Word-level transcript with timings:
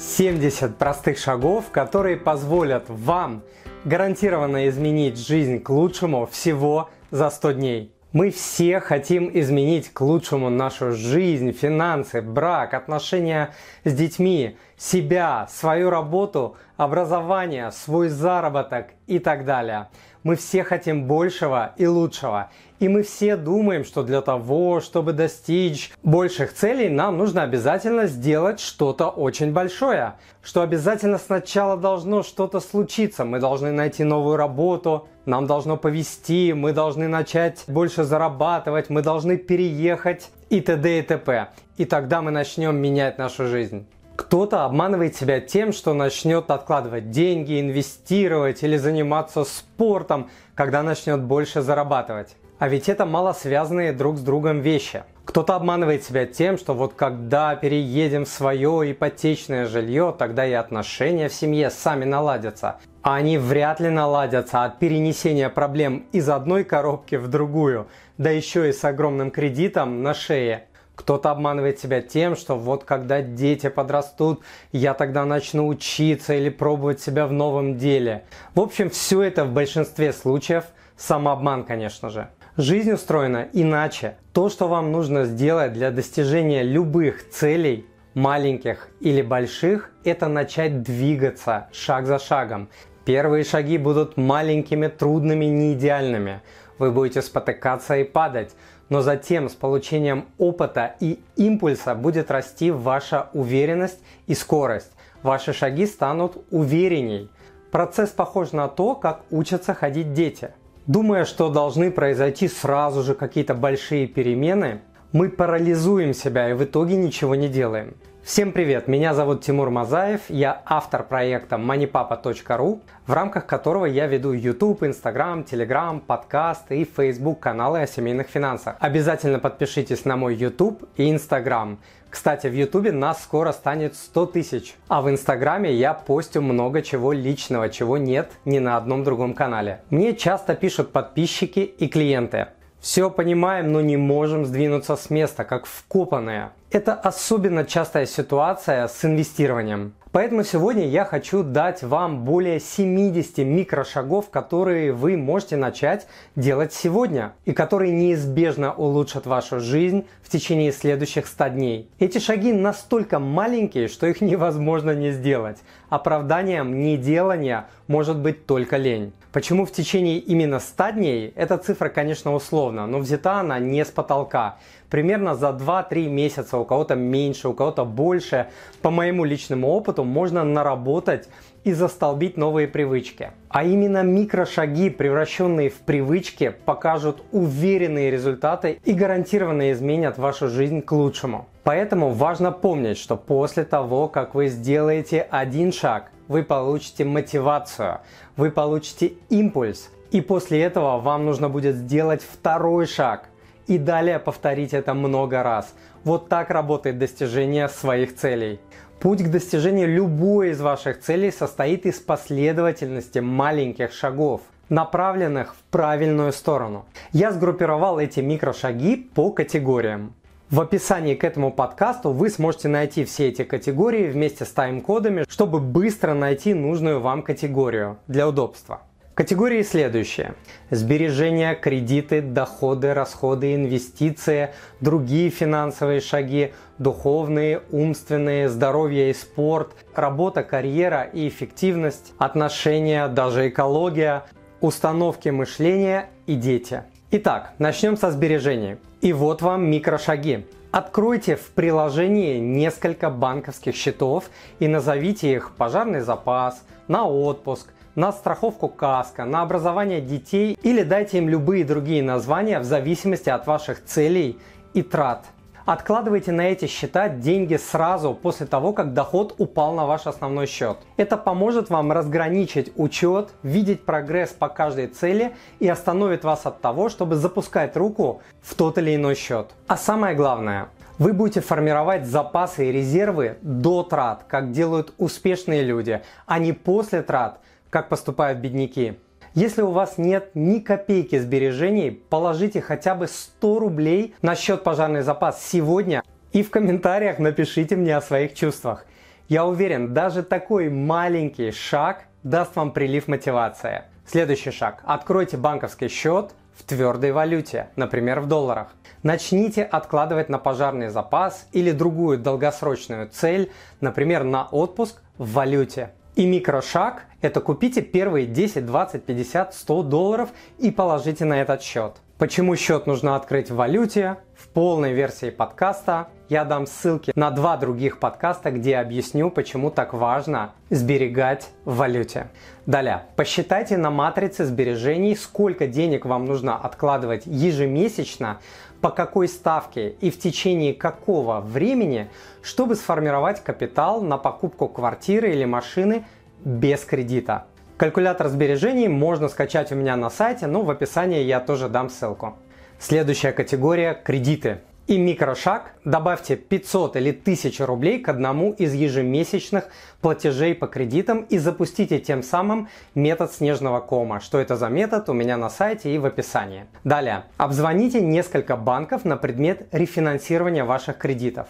70 0.00 0.78
простых 0.78 1.18
шагов, 1.18 1.66
которые 1.70 2.16
позволят 2.16 2.84
вам 2.88 3.42
гарантированно 3.84 4.66
изменить 4.70 5.18
жизнь 5.18 5.60
к 5.60 5.68
лучшему 5.68 6.24
всего 6.24 6.88
за 7.10 7.28
100 7.28 7.50
дней. 7.52 7.94
Мы 8.12 8.30
все 8.30 8.80
хотим 8.80 9.30
изменить 9.32 9.92
к 9.92 10.00
лучшему 10.00 10.48
нашу 10.48 10.92
жизнь, 10.92 11.52
финансы, 11.52 12.22
брак, 12.22 12.72
отношения 12.72 13.54
с 13.84 13.92
детьми, 13.92 14.56
себя, 14.78 15.46
свою 15.50 15.90
работу, 15.90 16.56
образование, 16.78 17.70
свой 17.70 18.08
заработок 18.08 18.86
и 19.06 19.18
так 19.18 19.44
далее. 19.44 19.88
Мы 20.22 20.36
все 20.36 20.64
хотим 20.64 21.04
большего 21.04 21.74
и 21.76 21.86
лучшего. 21.86 22.50
И 22.80 22.88
мы 22.88 23.02
все 23.02 23.36
думаем, 23.36 23.84
что 23.84 24.02
для 24.02 24.22
того, 24.22 24.80
чтобы 24.80 25.12
достичь 25.12 25.92
больших 26.02 26.54
целей, 26.54 26.88
нам 26.88 27.18
нужно 27.18 27.42
обязательно 27.42 28.06
сделать 28.06 28.58
что-то 28.58 29.08
очень 29.10 29.52
большое. 29.52 30.14
Что 30.42 30.62
обязательно 30.62 31.18
сначала 31.18 31.76
должно 31.76 32.22
что-то 32.22 32.58
случиться. 32.58 33.26
Мы 33.26 33.38
должны 33.38 33.70
найти 33.70 34.02
новую 34.02 34.36
работу, 34.36 35.08
нам 35.26 35.46
должно 35.46 35.76
повести, 35.76 36.54
мы 36.54 36.72
должны 36.72 37.06
начать 37.06 37.64
больше 37.66 38.02
зарабатывать, 38.02 38.88
мы 38.88 39.02
должны 39.02 39.36
переехать 39.36 40.30
и 40.48 40.62
т.д. 40.62 41.00
и 41.00 41.02
т.п. 41.02 41.48
И 41.76 41.84
тогда 41.84 42.22
мы 42.22 42.30
начнем 42.30 42.76
менять 42.76 43.18
нашу 43.18 43.46
жизнь. 43.46 43.86
Кто-то 44.16 44.64
обманывает 44.64 45.14
себя 45.16 45.40
тем, 45.40 45.74
что 45.74 45.92
начнет 45.92 46.50
откладывать 46.50 47.10
деньги, 47.10 47.60
инвестировать 47.60 48.62
или 48.62 48.78
заниматься 48.78 49.44
спортом, 49.44 50.30
когда 50.54 50.82
начнет 50.82 51.20
больше 51.22 51.60
зарабатывать. 51.60 52.36
А 52.60 52.68
ведь 52.68 52.90
это 52.90 53.06
мало 53.06 53.32
связанные 53.32 53.90
друг 53.94 54.18
с 54.18 54.20
другом 54.20 54.60
вещи. 54.60 55.04
Кто-то 55.24 55.56
обманывает 55.56 56.04
себя 56.04 56.26
тем, 56.26 56.58
что 56.58 56.74
вот 56.74 56.92
когда 56.92 57.56
переедем 57.56 58.26
в 58.26 58.28
свое 58.28 58.92
ипотечное 58.92 59.64
жилье, 59.64 60.14
тогда 60.16 60.44
и 60.44 60.52
отношения 60.52 61.30
в 61.30 61.32
семье 61.32 61.70
сами 61.70 62.04
наладятся. 62.04 62.76
А 63.00 63.14
они 63.14 63.38
вряд 63.38 63.80
ли 63.80 63.88
наладятся 63.88 64.64
от 64.64 64.78
перенесения 64.78 65.48
проблем 65.48 66.04
из 66.12 66.28
одной 66.28 66.64
коробки 66.64 67.14
в 67.14 67.28
другую, 67.28 67.88
да 68.18 68.28
еще 68.28 68.68
и 68.68 68.74
с 68.74 68.84
огромным 68.84 69.30
кредитом 69.30 70.02
на 70.02 70.12
шее. 70.12 70.66
Кто-то 70.96 71.30
обманывает 71.30 71.80
себя 71.80 72.02
тем, 72.02 72.36
что 72.36 72.58
вот 72.58 72.84
когда 72.84 73.22
дети 73.22 73.70
подрастут, 73.70 74.42
я 74.70 74.92
тогда 74.92 75.24
начну 75.24 75.66
учиться 75.66 76.34
или 76.34 76.50
пробовать 76.50 77.00
себя 77.00 77.26
в 77.26 77.32
новом 77.32 77.78
деле. 77.78 78.24
В 78.54 78.60
общем, 78.60 78.90
все 78.90 79.22
это 79.22 79.46
в 79.46 79.52
большинстве 79.54 80.12
случаев 80.12 80.64
самообман, 80.98 81.64
конечно 81.64 82.10
же. 82.10 82.28
Жизнь 82.60 82.92
устроена 82.92 83.48
иначе. 83.54 84.16
То, 84.34 84.50
что 84.50 84.68
вам 84.68 84.92
нужно 84.92 85.24
сделать 85.24 85.72
для 85.72 85.90
достижения 85.90 86.62
любых 86.62 87.30
целей, 87.30 87.86
маленьких 88.12 88.88
или 89.00 89.22
больших, 89.22 89.90
это 90.04 90.28
начать 90.28 90.82
двигаться 90.82 91.68
шаг 91.72 92.04
за 92.04 92.18
шагом. 92.18 92.68
Первые 93.06 93.44
шаги 93.44 93.78
будут 93.78 94.18
маленькими, 94.18 94.88
трудными, 94.88 95.46
не 95.46 95.72
идеальными. 95.72 96.42
Вы 96.78 96.90
будете 96.90 97.22
спотыкаться 97.22 97.96
и 97.96 98.04
падать 98.04 98.54
но 98.90 99.02
затем 99.02 99.48
с 99.48 99.54
получением 99.54 100.26
опыта 100.36 100.96
и 100.98 101.22
импульса 101.36 101.94
будет 101.94 102.30
расти 102.30 102.72
ваша 102.72 103.28
уверенность 103.32 104.00
и 104.26 104.34
скорость. 104.34 104.90
Ваши 105.22 105.52
шаги 105.52 105.86
станут 105.86 106.44
уверенней. 106.50 107.30
Процесс 107.70 108.10
похож 108.10 108.50
на 108.50 108.66
то, 108.66 108.96
как 108.96 109.22
учатся 109.30 109.74
ходить 109.74 110.12
дети. 110.12 110.50
Думая, 110.90 111.24
что 111.24 111.50
должны 111.50 111.92
произойти 111.92 112.48
сразу 112.48 113.04
же 113.04 113.14
какие-то 113.14 113.54
большие 113.54 114.08
перемены, 114.08 114.80
мы 115.12 115.28
парализуем 115.28 116.12
себя 116.12 116.50
и 116.50 116.52
в 116.52 116.64
итоге 116.64 116.96
ничего 116.96 117.36
не 117.36 117.48
делаем. 117.48 117.94
Всем 118.22 118.52
привет, 118.52 118.86
меня 118.86 119.14
зовут 119.14 119.40
Тимур 119.40 119.70
Мазаев, 119.70 120.20
я 120.28 120.60
автор 120.66 121.04
проекта 121.04 121.56
moneypapa.ru, 121.56 122.80
в 123.06 123.12
рамках 123.12 123.46
которого 123.46 123.86
я 123.86 124.06
веду 124.06 124.32
YouTube, 124.32 124.82
Instagram, 124.82 125.44
Telegram, 125.50 125.98
подкасты 125.98 126.82
и 126.82 126.84
Facebook 126.84 127.40
каналы 127.40 127.80
о 127.80 127.86
семейных 127.86 128.28
финансах. 128.28 128.76
Обязательно 128.78 129.38
подпишитесь 129.38 130.04
на 130.04 130.18
мой 130.18 130.34
YouTube 130.34 130.86
и 130.96 131.10
Instagram. 131.10 131.78
Кстати, 132.10 132.46
в 132.46 132.54
YouTube 132.54 132.92
нас 132.92 133.22
скоро 133.22 133.52
станет 133.52 133.96
100 133.96 134.26
тысяч, 134.26 134.74
а 134.88 135.00
в 135.00 135.08
Инстаграме 135.08 135.72
я 135.72 135.94
постю 135.94 136.42
много 136.42 136.82
чего 136.82 137.12
личного, 137.12 137.70
чего 137.70 137.96
нет 137.96 138.30
ни 138.44 138.58
на 138.58 138.76
одном 138.76 139.02
другом 139.02 139.32
канале. 139.32 139.80
Мне 139.88 140.14
часто 140.14 140.54
пишут 140.54 140.92
подписчики 140.92 141.60
и 141.60 141.88
клиенты. 141.88 142.48
Все 142.80 143.10
понимаем, 143.10 143.72
но 143.72 143.82
не 143.82 143.98
можем 143.98 144.46
сдвинуться 144.46 144.96
с 144.96 145.10
места, 145.10 145.44
как 145.44 145.66
вкопанные. 145.66 146.50
Это 146.70 146.94
особенно 146.94 147.66
частая 147.66 148.06
ситуация 148.06 148.88
с 148.88 149.04
инвестированием. 149.04 149.92
Поэтому 150.12 150.44
сегодня 150.44 150.88
я 150.88 151.04
хочу 151.04 151.42
дать 151.42 151.82
вам 151.82 152.24
более 152.24 152.58
70 152.58 153.38
микрошагов, 153.38 154.30
которые 154.30 154.92
вы 154.92 155.18
можете 155.18 155.56
начать 155.56 156.08
делать 156.36 156.72
сегодня 156.72 157.34
и 157.44 157.52
которые 157.52 157.92
неизбежно 157.92 158.72
улучшат 158.72 159.26
вашу 159.26 159.60
жизнь 159.60 160.06
в 160.22 160.30
течение 160.30 160.72
следующих 160.72 161.26
100 161.26 161.48
дней. 161.48 161.90
Эти 161.98 162.18
шаги 162.18 162.52
настолько 162.52 163.18
маленькие, 163.18 163.88
что 163.88 164.06
их 164.06 164.20
невозможно 164.20 164.92
не 164.92 165.12
сделать. 165.12 165.58
Оправданием 165.90 166.80
неделания 166.80 167.68
может 167.86 168.18
быть 168.18 168.46
только 168.46 168.78
лень. 168.78 169.12
Почему 169.32 169.64
в 169.64 169.70
течение 169.70 170.18
именно 170.18 170.58
100 170.58 170.90
дней? 170.90 171.32
Эта 171.36 171.56
цифра, 171.56 171.88
конечно, 171.88 172.34
условна, 172.34 172.88
но 172.88 172.98
взята 172.98 173.34
она 173.34 173.60
не 173.60 173.84
с 173.84 173.88
потолка 173.88 174.56
примерно 174.88 175.36
за 175.36 175.50
2-3 175.50 176.08
месяца, 176.08 176.58
у 176.58 176.64
кого-то 176.64 176.96
меньше, 176.96 177.48
у 177.48 177.54
кого-то 177.54 177.84
больше, 177.84 178.48
по 178.82 178.90
моему 178.90 179.24
личному 179.24 179.68
опыту, 179.68 180.02
можно 180.02 180.42
наработать 180.42 181.28
и 181.62 181.72
застолбить 181.72 182.36
новые 182.36 182.66
привычки. 182.66 183.30
А 183.48 183.62
именно 183.62 184.02
микрошаги, 184.02 184.90
превращенные 184.90 185.70
в 185.70 185.78
привычки, 185.78 186.52
покажут 186.64 187.22
уверенные 187.30 188.10
результаты 188.10 188.80
и 188.84 188.92
гарантированно 188.92 189.70
изменят 189.70 190.18
вашу 190.18 190.48
жизнь 190.48 190.82
к 190.82 190.90
лучшему. 190.90 191.46
Поэтому 191.62 192.10
важно 192.10 192.50
помнить, 192.50 192.98
что 192.98 193.16
после 193.16 193.64
того, 193.64 194.08
как 194.08 194.34
вы 194.34 194.48
сделаете 194.48 195.20
один 195.30 195.70
шаг, 195.70 196.10
вы 196.30 196.44
получите 196.44 197.04
мотивацию, 197.04 197.98
вы 198.36 198.52
получите 198.52 199.14
импульс, 199.30 199.90
и 200.12 200.20
после 200.20 200.62
этого 200.62 201.00
вам 201.00 201.26
нужно 201.26 201.48
будет 201.48 201.74
сделать 201.74 202.22
второй 202.22 202.86
шаг, 202.86 203.28
и 203.66 203.78
далее 203.78 204.20
повторить 204.20 204.72
это 204.72 204.94
много 204.94 205.42
раз. 205.42 205.74
Вот 206.04 206.28
так 206.28 206.50
работает 206.50 206.98
достижение 206.98 207.68
своих 207.68 208.14
целей. 208.14 208.60
Путь 209.00 209.24
к 209.24 209.28
достижению 209.28 209.88
любой 209.88 210.50
из 210.50 210.60
ваших 210.60 211.00
целей 211.00 211.32
состоит 211.32 211.84
из 211.84 211.98
последовательности 211.98 213.18
маленьких 213.18 213.92
шагов, 213.92 214.42
направленных 214.68 215.56
в 215.56 215.62
правильную 215.72 216.32
сторону. 216.32 216.84
Я 217.10 217.32
сгруппировал 217.32 217.98
эти 217.98 218.20
микрошаги 218.20 218.94
по 218.94 219.32
категориям. 219.32 220.14
В 220.50 220.60
описании 220.60 221.14
к 221.14 221.22
этому 221.22 221.52
подкасту 221.52 222.10
вы 222.10 222.28
сможете 222.28 222.66
найти 222.66 223.04
все 223.04 223.28
эти 223.28 223.44
категории 223.44 224.10
вместе 224.10 224.44
с 224.44 224.50
тайм-кодами, 224.50 225.24
чтобы 225.28 225.60
быстро 225.60 226.12
найти 226.12 226.54
нужную 226.54 226.98
вам 226.98 227.22
категорию 227.22 227.98
для 228.08 228.28
удобства. 228.28 228.80
Категории 229.14 229.62
следующие. 229.62 230.34
Сбережения, 230.70 231.54
кредиты, 231.54 232.20
доходы, 232.20 232.94
расходы, 232.94 233.54
инвестиции, 233.54 234.50
другие 234.80 235.30
финансовые 235.30 236.00
шаги, 236.00 236.52
духовные, 236.78 237.62
умственные, 237.70 238.48
здоровье 238.48 239.10
и 239.10 239.14
спорт, 239.14 239.76
работа, 239.94 240.42
карьера 240.42 241.02
и 241.02 241.28
эффективность, 241.28 242.12
отношения, 242.18 243.06
даже 243.06 243.50
экология, 243.50 244.24
установки 244.60 245.28
мышления 245.28 246.10
и 246.26 246.34
дети. 246.34 246.82
Итак, 247.12 247.54
начнем 247.58 247.96
со 247.96 248.12
сбережений. 248.12 248.76
И 249.00 249.12
вот 249.12 249.42
вам 249.42 249.68
микрошаги. 249.68 250.46
Откройте 250.70 251.34
в 251.34 251.50
приложении 251.50 252.38
несколько 252.38 253.10
банковских 253.10 253.74
счетов 253.74 254.30
и 254.60 254.68
назовите 254.68 255.32
их 255.32 255.50
пожарный 255.56 256.02
запас, 256.02 256.62
на 256.86 257.08
отпуск– 257.08 257.72
на 257.96 258.12
страховку 258.12 258.68
КАСКО, 258.68 259.24
на 259.24 259.42
образование 259.42 260.00
детей 260.00 260.56
или 260.62 260.84
дайте 260.84 261.18
им 261.18 261.28
любые 261.28 261.64
другие 261.64 262.02
названия 262.02 262.60
в 262.60 262.64
зависимости 262.64 263.28
от 263.28 263.46
ваших 263.46 263.84
целей 263.84 264.38
и 264.74 264.82
трат. 264.82 265.26
Откладывайте 265.66 266.32
на 266.32 266.42
эти 266.42 266.66
счета 266.66 267.08
деньги 267.08 267.56
сразу 267.56 268.14
после 268.14 268.46
того, 268.46 268.72
как 268.72 268.94
доход 268.94 269.34
упал 269.38 269.74
на 269.74 269.86
ваш 269.86 270.06
основной 270.06 270.46
счет. 270.46 270.78
Это 270.96 271.16
поможет 271.16 271.70
вам 271.70 271.92
разграничить 271.92 272.72
учет, 272.76 273.30
видеть 273.42 273.84
прогресс 273.84 274.30
по 274.30 274.48
каждой 274.48 274.86
цели 274.86 275.34
и 275.58 275.68
остановит 275.68 276.24
вас 276.24 276.46
от 276.46 276.60
того, 276.60 276.88
чтобы 276.88 277.16
запускать 277.16 277.76
руку 277.76 278.22
в 278.42 278.54
тот 278.54 278.78
или 278.78 278.94
иной 278.94 279.14
счет. 279.14 279.50
А 279.66 279.76
самое 279.76 280.14
главное, 280.14 280.68
вы 280.98 281.12
будете 281.12 281.40
формировать 281.40 282.06
запасы 282.06 282.68
и 282.68 282.72
резервы 282.72 283.38
до 283.42 283.82
трат, 283.82 284.24
как 284.28 284.52
делают 284.52 284.92
успешные 284.98 285.62
люди, 285.62 286.02
а 286.26 286.38
не 286.38 286.52
после 286.52 287.02
трат, 287.02 287.40
как 287.70 287.88
поступают 287.88 288.38
бедняки. 288.38 288.98
Если 289.34 289.62
у 289.62 289.70
вас 289.70 289.96
нет 289.96 290.32
ни 290.34 290.58
копейки 290.58 291.16
сбережений, 291.16 291.92
положите 291.92 292.60
хотя 292.60 292.96
бы 292.96 293.06
100 293.06 293.60
рублей 293.60 294.14
на 294.22 294.34
счет 294.34 294.64
пожарный 294.64 295.02
запас 295.02 295.40
сегодня 295.46 296.02
и 296.32 296.42
в 296.42 296.50
комментариях 296.50 297.20
напишите 297.20 297.76
мне 297.76 297.96
о 297.96 298.02
своих 298.02 298.34
чувствах. 298.34 298.86
Я 299.28 299.46
уверен, 299.46 299.94
даже 299.94 300.24
такой 300.24 300.68
маленький 300.68 301.52
шаг 301.52 302.06
даст 302.24 302.56
вам 302.56 302.72
прилив 302.72 303.06
мотивации. 303.06 303.84
Следующий 304.04 304.50
шаг. 304.50 304.82
Откройте 304.84 305.36
банковский 305.36 305.86
счет 305.86 306.32
в 306.56 306.64
твердой 306.64 307.12
валюте, 307.12 307.68
например, 307.76 308.18
в 308.18 308.26
долларах. 308.26 308.74
Начните 309.04 309.62
откладывать 309.62 310.28
на 310.28 310.38
пожарный 310.38 310.88
запас 310.88 311.46
или 311.52 311.70
другую 311.70 312.18
долгосрочную 312.18 313.08
цель, 313.08 313.52
например, 313.80 314.24
на 314.24 314.46
отпуск 314.46 315.00
в 315.18 315.34
валюте. 315.34 315.90
И 316.16 316.26
микрошаг– 316.26 317.04
это 317.20 317.40
купите 317.40 317.82
первые 317.82 318.26
10, 318.26 318.66
20, 318.66 319.04
50, 319.04 319.54
100 319.54 319.82
долларов 319.84 320.30
и 320.58 320.70
положите 320.70 321.24
на 321.24 321.40
этот 321.40 321.62
счет. 321.62 321.96
Почему 322.18 322.54
счет 322.54 322.86
нужно 322.86 323.16
открыть 323.16 323.50
в 323.50 323.56
валюте? 323.56 324.18
В 324.36 324.48
полной 324.48 324.92
версии 324.92 325.30
подкаста 325.30 326.08
я 326.28 326.44
дам 326.44 326.66
ссылки 326.66 327.12
на 327.14 327.30
два 327.30 327.56
других 327.56 327.98
подкаста, 327.98 328.50
где 328.50 328.76
объясню, 328.76 329.30
почему 329.30 329.70
так 329.70 329.94
важно 329.94 330.52
сберегать 330.68 331.48
в 331.64 331.76
валюте. 331.76 332.28
Далее, 332.66 333.04
посчитайте 333.16 333.78
на 333.78 333.90
матрице 333.90 334.44
сбережений, 334.44 335.16
сколько 335.16 335.66
денег 335.66 336.04
вам 336.04 336.26
нужно 336.26 336.56
откладывать 336.56 337.22
ежемесячно, 337.24 338.40
по 338.80 338.90
какой 338.90 339.28
ставке 339.28 339.90
и 340.00 340.10
в 340.10 340.18
течение 340.18 340.74
какого 340.74 341.40
времени, 341.40 342.10
чтобы 342.42 342.74
сформировать 342.76 343.42
капитал 343.42 344.02
на 344.02 344.16
покупку 344.16 344.68
квартиры 344.68 345.32
или 345.32 345.44
машины 345.44 346.04
без 346.44 346.84
кредита. 346.84 347.46
Калькулятор 347.76 348.28
сбережений 348.28 348.88
можно 348.88 349.28
скачать 349.28 349.72
у 349.72 349.74
меня 349.74 349.96
на 349.96 350.10
сайте, 350.10 350.46
но 350.46 350.62
в 350.62 350.70
описании 350.70 351.22
я 351.22 351.40
тоже 351.40 351.68
дам 351.68 351.88
ссылку. 351.88 352.36
Следующая 352.78 353.32
категория– 353.32 353.94
кредиты. 354.04 354.60
И 354.90 354.98
микрошаг– 354.98 355.74
добавьте 355.84 356.34
500 356.34 356.96
или 356.96 357.10
1000 357.10 357.64
рублей 357.64 358.00
к 358.00 358.08
одному 358.08 358.50
из 358.54 358.74
ежемесячных 358.74 359.68
платежей 360.00 360.52
по 360.52 360.66
кредитам 360.66 361.20
и 361.30 361.38
запустите 361.38 362.00
тем 362.00 362.24
самым 362.24 362.68
метод 362.96 363.32
снежного 363.32 363.78
кома. 363.78 364.18
Что 364.18 364.40
это 364.40 364.56
за 364.56 364.68
метод, 364.68 365.08
у 365.08 365.12
меня 365.12 365.36
на 365.36 365.48
сайте 365.48 365.94
и 365.94 365.98
в 365.98 366.06
описании. 366.06 366.66
Далее. 366.82 367.26
Обзвоните 367.36 368.00
несколько 368.00 368.56
банков 368.56 369.04
на 369.04 369.16
предмет 369.16 369.68
рефинансирования 369.70 370.64
ваших 370.64 370.98
кредитов. 370.98 371.46